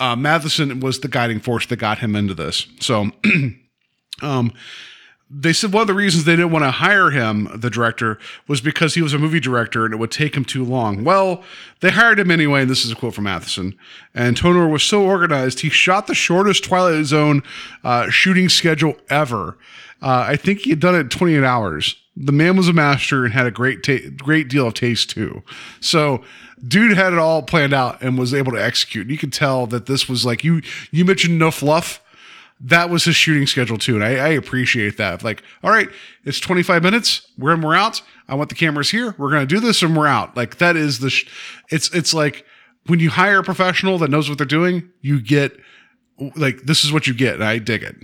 [0.00, 2.66] uh, Matheson was the guiding force that got him into this.
[2.80, 3.10] So,
[4.22, 4.52] um,
[5.30, 8.60] they said one of the reasons they didn't want to hire him, the director, was
[8.60, 11.02] because he was a movie director and it would take him too long.
[11.02, 11.42] Well,
[11.80, 13.76] they hired him anyway, and this is a quote from Matheson.
[14.14, 17.42] And Tourneur was so organized, he shot the shortest Twilight Zone
[17.82, 19.56] uh, shooting schedule ever.
[20.02, 21.96] Uh, I think he had done it in 28 hours.
[22.16, 25.42] The man was a master and had a great ta- great deal of taste too.
[25.80, 26.22] So,
[26.66, 29.08] dude had it all planned out and was able to execute.
[29.08, 30.62] You could tell that this was like you
[30.92, 32.00] you mentioned no fluff
[32.60, 33.94] that was his shooting schedule too.
[33.94, 35.22] And I, I, appreciate that.
[35.22, 35.88] Like, all right,
[36.24, 37.28] it's 25 minutes.
[37.36, 38.00] We're in, we're out.
[38.28, 39.14] I want the cameras here.
[39.18, 40.36] We're going to do this and we're out.
[40.36, 41.28] Like that is the, sh-
[41.70, 42.46] it's, it's like
[42.86, 45.58] when you hire a professional that knows what they're doing, you get
[46.36, 47.34] like, this is what you get.
[47.34, 47.96] And I dig it.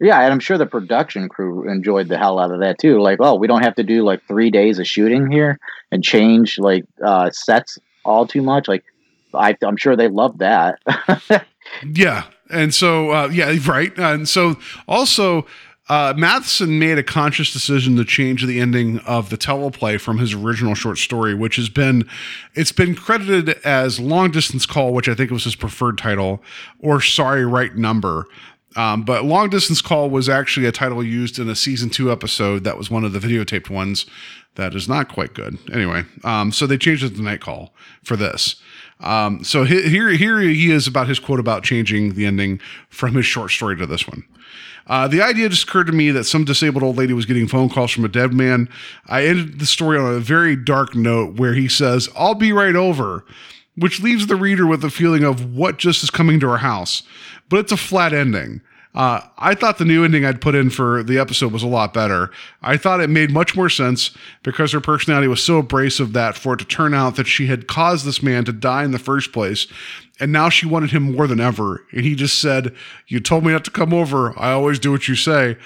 [0.00, 0.20] Yeah.
[0.20, 3.00] And I'm sure the production crew enjoyed the hell out of that too.
[3.00, 5.58] Like, oh, we don't have to do like three days of shooting here
[5.92, 8.66] and change like uh, sets all too much.
[8.66, 8.84] Like,
[9.34, 10.78] I, I'm sure they loved that.
[11.94, 12.24] yeah.
[12.50, 13.96] And so, uh, yeah, right.
[13.98, 15.46] And so, also,
[15.88, 20.32] uh, Matheson made a conscious decision to change the ending of the teleplay from his
[20.32, 22.08] original short story, which has been,
[22.54, 26.42] it's been credited as Long Distance Call, which I think was his preferred title,
[26.78, 28.26] or Sorry, Right Number.
[28.76, 32.64] Um, but Long Distance Call was actually a title used in a season two episode
[32.64, 34.06] that was one of the videotaped ones
[34.54, 35.58] that is not quite good.
[35.72, 38.56] Anyway, um, so they changed it to Night Call for this.
[39.00, 43.26] Um, so here, here he is about his quote about changing the ending from his
[43.26, 44.24] short story to this one.
[44.86, 47.68] Uh, the idea just occurred to me that some disabled old lady was getting phone
[47.68, 48.68] calls from a dead man.
[49.06, 52.74] I ended the story on a very dark note where he says, I'll be right
[52.74, 53.24] over,
[53.76, 57.02] which leaves the reader with a feeling of what just is coming to our house.
[57.50, 58.62] But it's a flat ending.
[58.92, 61.94] Uh, I thought the new ending I'd put in for the episode was a lot
[61.94, 62.30] better.
[62.60, 64.10] I thought it made much more sense
[64.42, 67.68] because her personality was so abrasive that for it to turn out that she had
[67.68, 69.68] caused this man to die in the first place,
[70.18, 71.84] and now she wanted him more than ever.
[71.92, 72.74] And he just said,
[73.06, 74.36] "You told me not to come over.
[74.36, 75.56] I always do what you say."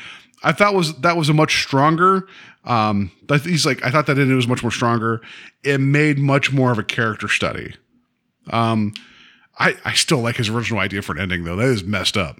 [0.42, 2.28] I thought was that was a much stronger.
[2.64, 3.10] Um,
[3.42, 5.22] he's like, I thought that ending was much more stronger.
[5.62, 7.74] It made much more of a character study.
[8.50, 8.92] Um,
[9.58, 11.56] I I still like his original idea for an ending though.
[11.56, 12.38] That is messed up.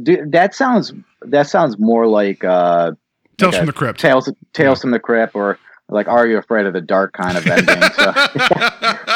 [0.00, 2.92] Dude, that sounds that sounds more like uh
[3.38, 4.00] Tales like from the Crypt.
[4.00, 4.80] Tales Tales yeah.
[4.80, 7.82] from the Crypt or like Are You Afraid of the Dark kind of ending.
[7.82, 8.12] so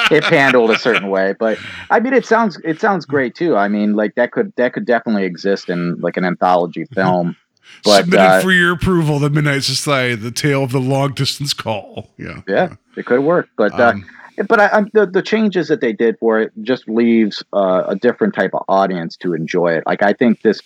[0.10, 1.34] it's handled a certain way.
[1.38, 1.58] But
[1.90, 3.56] I mean it sounds it sounds great too.
[3.56, 7.36] I mean like that could that could definitely exist in like an anthology film.
[7.82, 11.54] But, Submitted uh, for your approval, the Midnight Society, the tale of the long distance
[11.54, 12.10] call.
[12.18, 12.42] Yeah.
[12.46, 13.48] Yeah, it could work.
[13.56, 16.88] But Um, uh but I, I, the the changes that they did for it just
[16.88, 19.84] leaves uh, a different type of audience to enjoy it.
[19.86, 20.60] Like I think this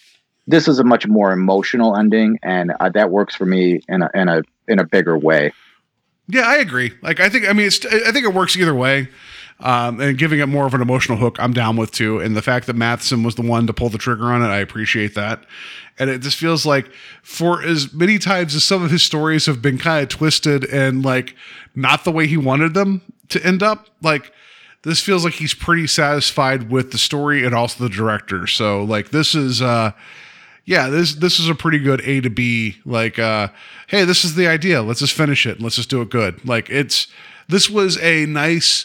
[0.46, 4.10] this is a much more emotional ending, and uh, that works for me in a
[4.14, 5.52] in a in a bigger way.
[6.28, 6.92] Yeah, I agree.
[7.00, 9.08] Like, I think, I mean, I think it works either way.
[9.60, 12.20] Um, and giving it more of an emotional hook, I'm down with too.
[12.20, 14.58] And the fact that Matheson was the one to pull the trigger on it, I
[14.58, 15.44] appreciate that.
[15.98, 16.88] And it just feels like
[17.22, 21.04] for as many times as some of his stories have been kind of twisted and
[21.04, 21.34] like
[21.74, 24.32] not the way he wanted them to end up, like
[24.82, 28.46] this feels like he's pretty satisfied with the story and also the director.
[28.46, 29.90] So like this is, uh,
[30.66, 32.76] yeah, this this is a pretty good A to B.
[32.84, 33.48] Like, uh,
[33.86, 34.82] hey, this is the idea.
[34.82, 35.62] Let's just finish it.
[35.62, 36.46] Let's just do it good.
[36.46, 37.06] Like, it's
[37.48, 38.84] this was a nice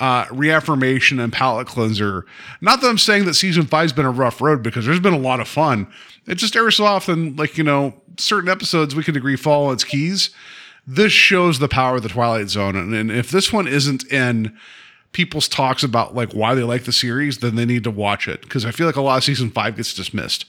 [0.00, 2.26] uh, reaffirmation and palate cleanser.
[2.60, 5.18] Not that I'm saying that season five's been a rough road because there's been a
[5.18, 5.92] lot of fun.
[6.26, 9.74] It just every so often, like you know, certain episodes we can agree fall on
[9.74, 10.30] its keys.
[10.86, 14.56] This shows the power of the Twilight Zone, and, and if this one isn't in
[15.12, 18.40] people's talks about like why they like the series, then they need to watch it
[18.42, 20.46] because I feel like a lot of season five gets dismissed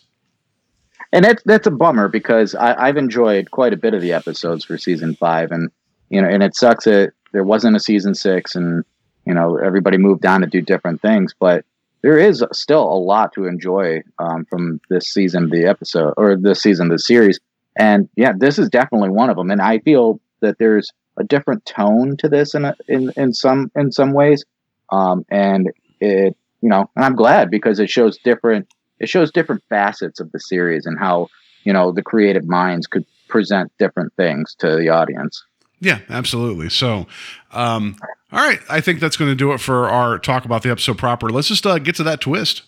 [1.13, 4.65] and that's that's a bummer because I, have enjoyed quite a bit of the episodes
[4.65, 5.69] for season five, and
[6.09, 8.83] you know, and it sucks that there wasn't a season six, and
[9.25, 11.65] you know, everybody moved on to do different things, but
[12.01, 16.61] there is still a lot to enjoy um, from this season the episode or this
[16.61, 17.39] season the series,
[17.77, 21.65] and yeah, this is definitely one of them, and I feel that there's a different
[21.65, 24.43] tone to this in a, in in some in some ways,
[24.91, 28.67] um, and it you know, and I'm glad because it shows different
[28.99, 31.27] it shows different facets of the series and how
[31.63, 35.43] you know the creative minds could present different things to the audience.
[35.83, 36.69] Yeah, absolutely.
[36.69, 37.07] So,
[37.51, 37.97] um,
[38.31, 40.97] all right, I think that's going to do it for our talk about the episode
[40.97, 41.29] proper.
[41.29, 42.61] Let's just uh, get to that twist.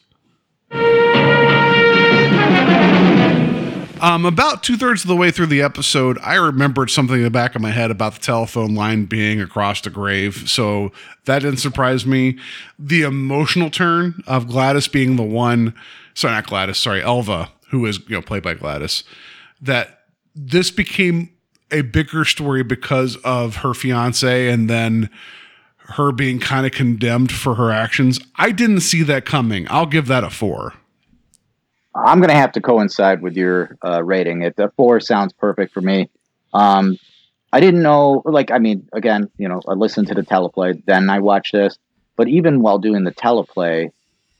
[4.01, 7.29] Um, about two thirds of the way through the episode, I remembered something in the
[7.31, 10.49] back of my head about the telephone line being across the grave.
[10.49, 10.91] So
[11.23, 12.37] that didn't surprise me.
[12.77, 15.73] The emotional turn of Gladys being the one,
[16.15, 19.05] sorry, not Gladys, sorry, Elva, who is you know played by Gladys,
[19.61, 20.01] that
[20.35, 21.29] this became
[21.71, 25.09] a bigger story because of her fiance and then
[25.77, 28.19] her being kind of condemned for her actions.
[28.35, 29.67] I didn't see that coming.
[29.69, 30.73] I'll give that a four.
[31.95, 34.41] I'm going to have to coincide with your uh, rating.
[34.41, 36.09] It the four sounds perfect for me.
[36.53, 36.97] Um,
[37.53, 41.09] I didn't know, like, I mean, again, you know, I listened to the teleplay, then
[41.09, 41.77] I watched this.
[42.17, 43.91] But even while doing the teleplay,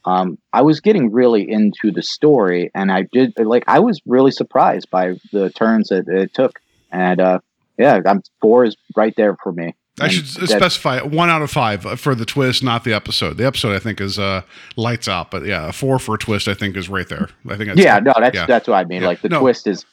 [0.05, 4.32] um, I was getting really into the story, and I did like I was really
[4.32, 6.59] surprised by the turns that it took.
[6.95, 7.39] And uh,
[7.77, 9.75] yeah, I'm four is right there for me.
[9.99, 13.37] I And should that- specify one out of five for the twist, not the episode.
[13.37, 14.41] The episode I think is uh,
[14.77, 17.29] lights out, but yeah, a four for a twist I think is right there.
[17.49, 18.45] I think that's Yeah, no, that's yeah.
[18.45, 19.01] that's what I mean.
[19.01, 19.07] Yeah.
[19.07, 19.41] Like the No.
[19.41, 19.85] twist is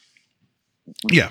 [1.11, 1.31] yeah.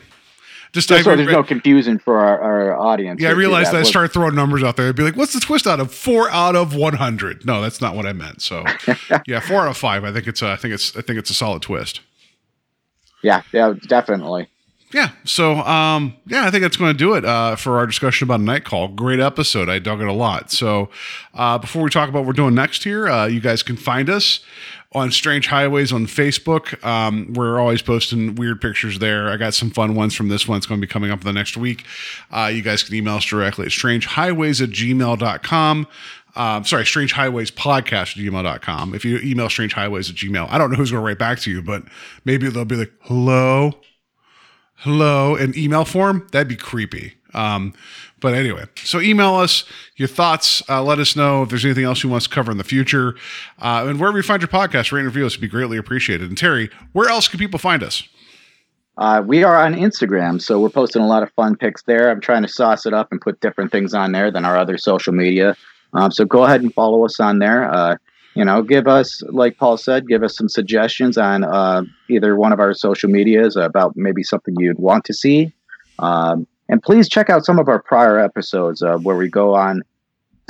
[0.74, 3.22] Just, just so I, there's no confusion for our, our audience.
[3.22, 4.88] yeah, I realized that I was- started throwing numbers out there.
[4.88, 7.46] I'd be like, "What's the twist out of four out of one hundred?
[7.46, 8.42] No, that's not what I meant.
[8.42, 8.64] So,
[9.28, 10.06] yeah, four out of five.
[10.06, 10.42] I think it's.
[10.42, 10.96] A, I think it's.
[10.96, 12.00] I think it's a solid twist.
[13.22, 14.48] Yeah, yeah, definitely.
[14.94, 15.12] Yeah.
[15.24, 18.42] So, um, yeah, I think that's going to do it uh, for our discussion about
[18.42, 18.90] a Night Call.
[18.90, 19.70] Great episode.
[19.70, 20.52] I dug it a lot.
[20.52, 20.90] So,
[21.34, 24.10] uh, before we talk about what we're doing next here, uh, you guys can find
[24.10, 24.42] us
[24.94, 26.84] on Strange Highways on Facebook.
[26.84, 29.30] Um, we're always posting weird pictures there.
[29.30, 30.58] I got some fun ones from this one.
[30.58, 31.86] It's going to be coming up in the next week.
[32.30, 35.88] Uh, you guys can email us directly at strangehighways at gmail.com.
[36.34, 38.94] Um, sorry, Strange Highways podcast at gmail.com.
[38.94, 41.40] If you email Strange Highways at gmail, I don't know who's going to write back
[41.40, 41.84] to you, but
[42.26, 43.74] maybe they'll be like, hello
[44.82, 47.74] hello in email form that'd be creepy um,
[48.20, 49.64] but anyway so email us
[49.96, 52.52] your thoughts uh, let us know if there's anything else you want us to cover
[52.52, 53.16] in the future
[53.60, 56.28] uh, and wherever you find your podcast rate and review us would be greatly appreciated
[56.30, 58.04] and terry where else can people find us
[58.98, 62.12] Uh, we are on Instagram, so we're posting a lot of fun pics there.
[62.12, 64.78] I'm trying to sauce it up and put different things on there than our other
[64.78, 65.56] social media.
[65.94, 67.64] Um, so go ahead and follow us on there.
[68.34, 72.54] You know, give us, like Paul said, give us some suggestions on uh, either one
[72.54, 75.52] of our social medias about maybe something you'd want to see.
[76.00, 79.82] Um, and please check out some of our prior episodes uh, where we go on.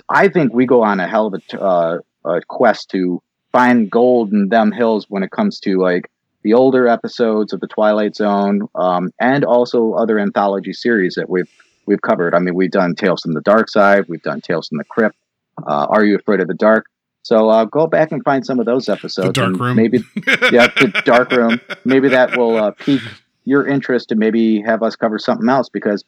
[0.10, 3.22] I think we go on a hell of a, t- uh, a quest to
[3.52, 6.10] find gold in them hills when it comes to like
[6.44, 11.50] the older episodes of the Twilight Zone, um, and also other anthology series that we've
[11.86, 12.34] we've covered.
[12.34, 15.16] I mean, we've done Tales from the Dark Side, we've done Tales from the Crypt.
[15.68, 16.86] Uh, Are you afraid of the dark?
[17.24, 19.28] So uh, go back and find some of those episodes.
[19.28, 19.76] The Dark Room.
[19.76, 20.00] maybe
[20.52, 21.62] yeah, the dark room.
[21.86, 23.02] Maybe that will uh, pique
[23.46, 26.04] your interest and maybe have us cover something else because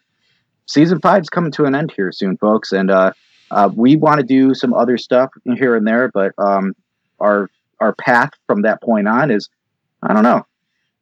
[0.66, 2.72] season five is coming to an end here soon, folks.
[2.72, 3.14] And uh,
[3.52, 6.74] uh, we want to do some other stuff here and there, but um,
[7.20, 7.50] our
[7.80, 9.50] our path from that point on is
[10.02, 10.46] I don't know.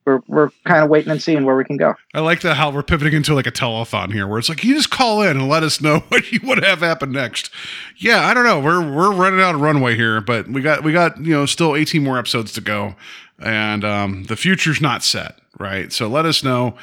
[0.06, 1.96] We're we're kind of waiting and seeing where we can go.
[2.14, 4.74] i like that how we're pivoting into like a telethon here where it's like you
[4.74, 7.50] just call in and let us know what you to have happen next.
[7.98, 10.92] Yeah i don't know we're we're running out of runway here but we got we
[10.92, 12.96] got you know still 18 more episodes to go
[13.40, 15.92] and um, the future's not set right?
[15.92, 16.76] So let us know.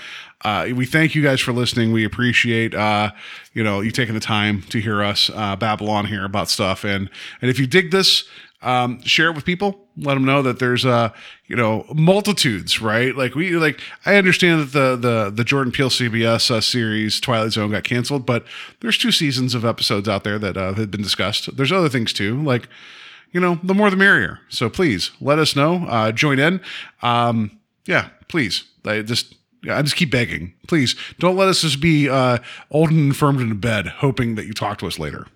[0.45, 1.93] Uh, we thank you guys for listening.
[1.93, 3.11] We appreciate uh,
[3.55, 6.85] you know you taking the time to hear us uh, babble on here about stuff.
[6.85, 7.11] And
[7.43, 8.29] and if you dig this
[8.63, 9.87] um, share it with people.
[9.97, 11.11] Let them know that there's uh
[11.47, 13.15] you know multitudes right?
[13.17, 17.53] Like we like i understand that the the the jordan peele cbs uh, series twilight
[17.53, 18.45] zone got canceled but
[18.81, 21.57] there's two seasons of episodes out there that uh, have been discussed.
[21.57, 22.69] There's other things too like
[23.33, 24.41] you know the more the merrier.
[24.49, 25.87] So please let us know.
[25.89, 26.61] Uh join in.
[27.03, 28.65] Um yeah please.
[28.85, 29.35] I just
[29.69, 30.55] I just keep begging.
[30.69, 32.39] Please don't let us just be uh,
[32.71, 35.27] old and infirmed in bed, hoping that you talk to us later.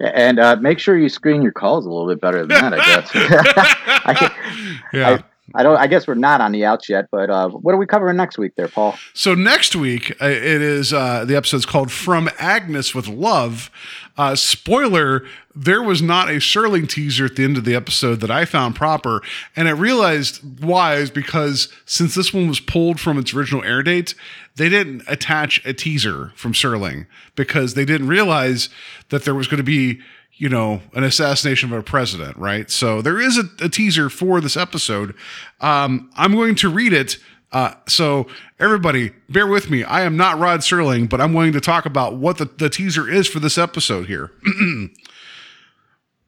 [0.00, 2.74] And uh, make sure you screen your calls a little bit better than that.
[2.74, 3.10] I guess.
[3.14, 5.22] I, Yeah.
[5.54, 5.76] I don't.
[5.76, 7.08] I guess we're not on the outs yet.
[7.10, 8.96] But uh, what are we covering next week, there, Paul?
[9.12, 13.70] So next week uh, it is uh, the episode's called "From Agnes with Love."
[14.16, 15.24] Uh, spoiler:
[15.54, 18.74] There was not a Serling teaser at the end of the episode that I found
[18.74, 19.20] proper,
[19.54, 23.82] and I realized why is because since this one was pulled from its original air
[23.82, 24.14] date,
[24.56, 28.70] they didn't attach a teaser from Serling because they didn't realize
[29.10, 30.00] that there was going to be
[30.36, 32.70] you know, an assassination of a president, right?
[32.70, 35.14] So there is a, a teaser for this episode.
[35.60, 37.18] Um, I'm going to read it.
[37.52, 38.26] Uh, so
[38.58, 39.84] everybody, bear with me.
[39.84, 43.08] I am not Rod Serling, but I'm going to talk about what the, the teaser
[43.08, 44.32] is for this episode here.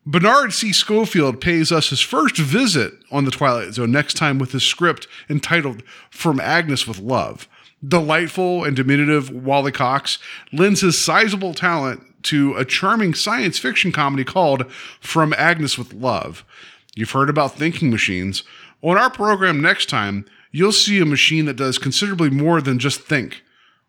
[0.08, 0.72] Bernard C.
[0.72, 5.08] Schoenfeld pays us his first visit on the Twilight Zone next time with his script
[5.28, 7.48] entitled From Agnes with Love.
[7.86, 10.20] Delightful and diminutive Wally Cox
[10.52, 14.70] lends his sizable talent to a charming science fiction comedy called
[15.00, 16.44] From Agnes with Love.
[16.94, 18.42] You've heard about thinking machines.
[18.82, 23.00] On our program next time, you'll see a machine that does considerably more than just
[23.00, 23.42] think.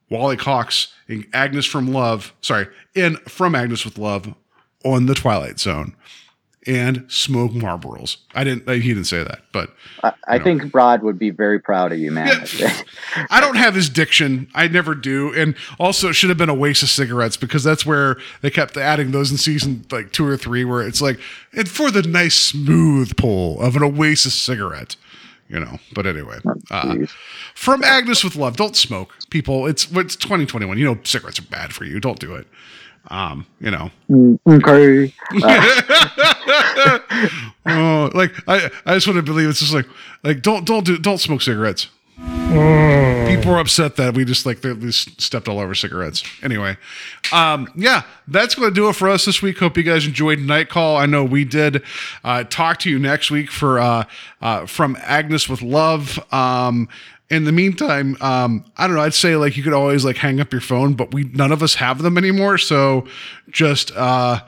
[0.10, 4.34] Wally Cox in Agnes from Love, sorry, in From Agnes with Love
[4.84, 5.96] on the Twilight Zone
[6.68, 8.18] and smoke Marlboros.
[8.36, 11.94] I didn't, he didn't say that, but I, I think Rod would be very proud
[11.94, 12.46] of you, man.
[13.30, 14.48] I don't have his diction.
[14.54, 15.34] I never do.
[15.34, 18.76] And also, it should have been a waste of cigarettes because that's where they kept
[18.76, 21.20] adding those in season like two or three, where it's like,
[21.54, 24.98] and for the nice smooth pull of an Oasis cigarette,
[25.48, 25.80] you know.
[25.94, 26.40] But anyway,
[26.70, 26.96] uh,
[27.56, 29.68] from Agnes with Love, don't smoke, people.
[29.68, 30.78] It's it's 2021.
[30.78, 32.02] You know, cigarettes are bad for you.
[32.02, 32.48] Don't do it.
[33.10, 33.90] Um, you know,
[34.48, 35.14] okay.
[37.66, 39.88] oh, like I, I just want to believe it's just like,
[40.24, 41.88] like don't, don't do, don't smoke cigarettes.
[42.18, 46.24] People are upset that we just like they stepped all over cigarettes.
[46.42, 46.78] Anyway,
[47.32, 49.60] um, yeah, that's going to do it for us this week.
[49.60, 50.98] Hope you guys enjoyed Night Call.
[50.98, 51.84] I know we did.
[52.24, 54.06] Uh, talk to you next week for uh,
[54.42, 56.20] uh, from Agnes with Love.
[56.34, 56.90] Um,
[57.30, 59.02] in the meantime, um, I don't know.
[59.02, 61.62] I'd say like you could always like hang up your phone, but we none of
[61.62, 62.58] us have them anymore.
[62.58, 63.06] So
[63.50, 64.42] just uh,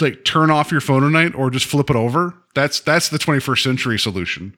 [0.00, 2.34] like turn off your phone tonight or just flip it over.
[2.54, 4.56] That's that's the 21st century solution.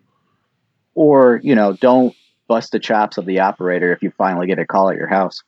[0.94, 2.14] Or, you know, don't
[2.48, 5.42] bust the chops of the operator if you finally get a call at your house.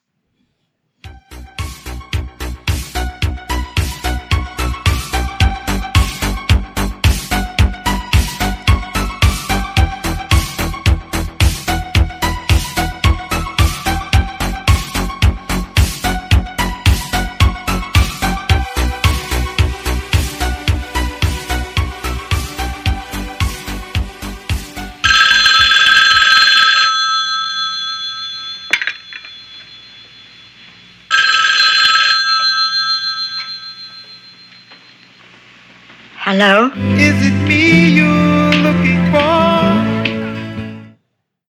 [36.33, 36.70] Hello?
[36.97, 37.41] Is it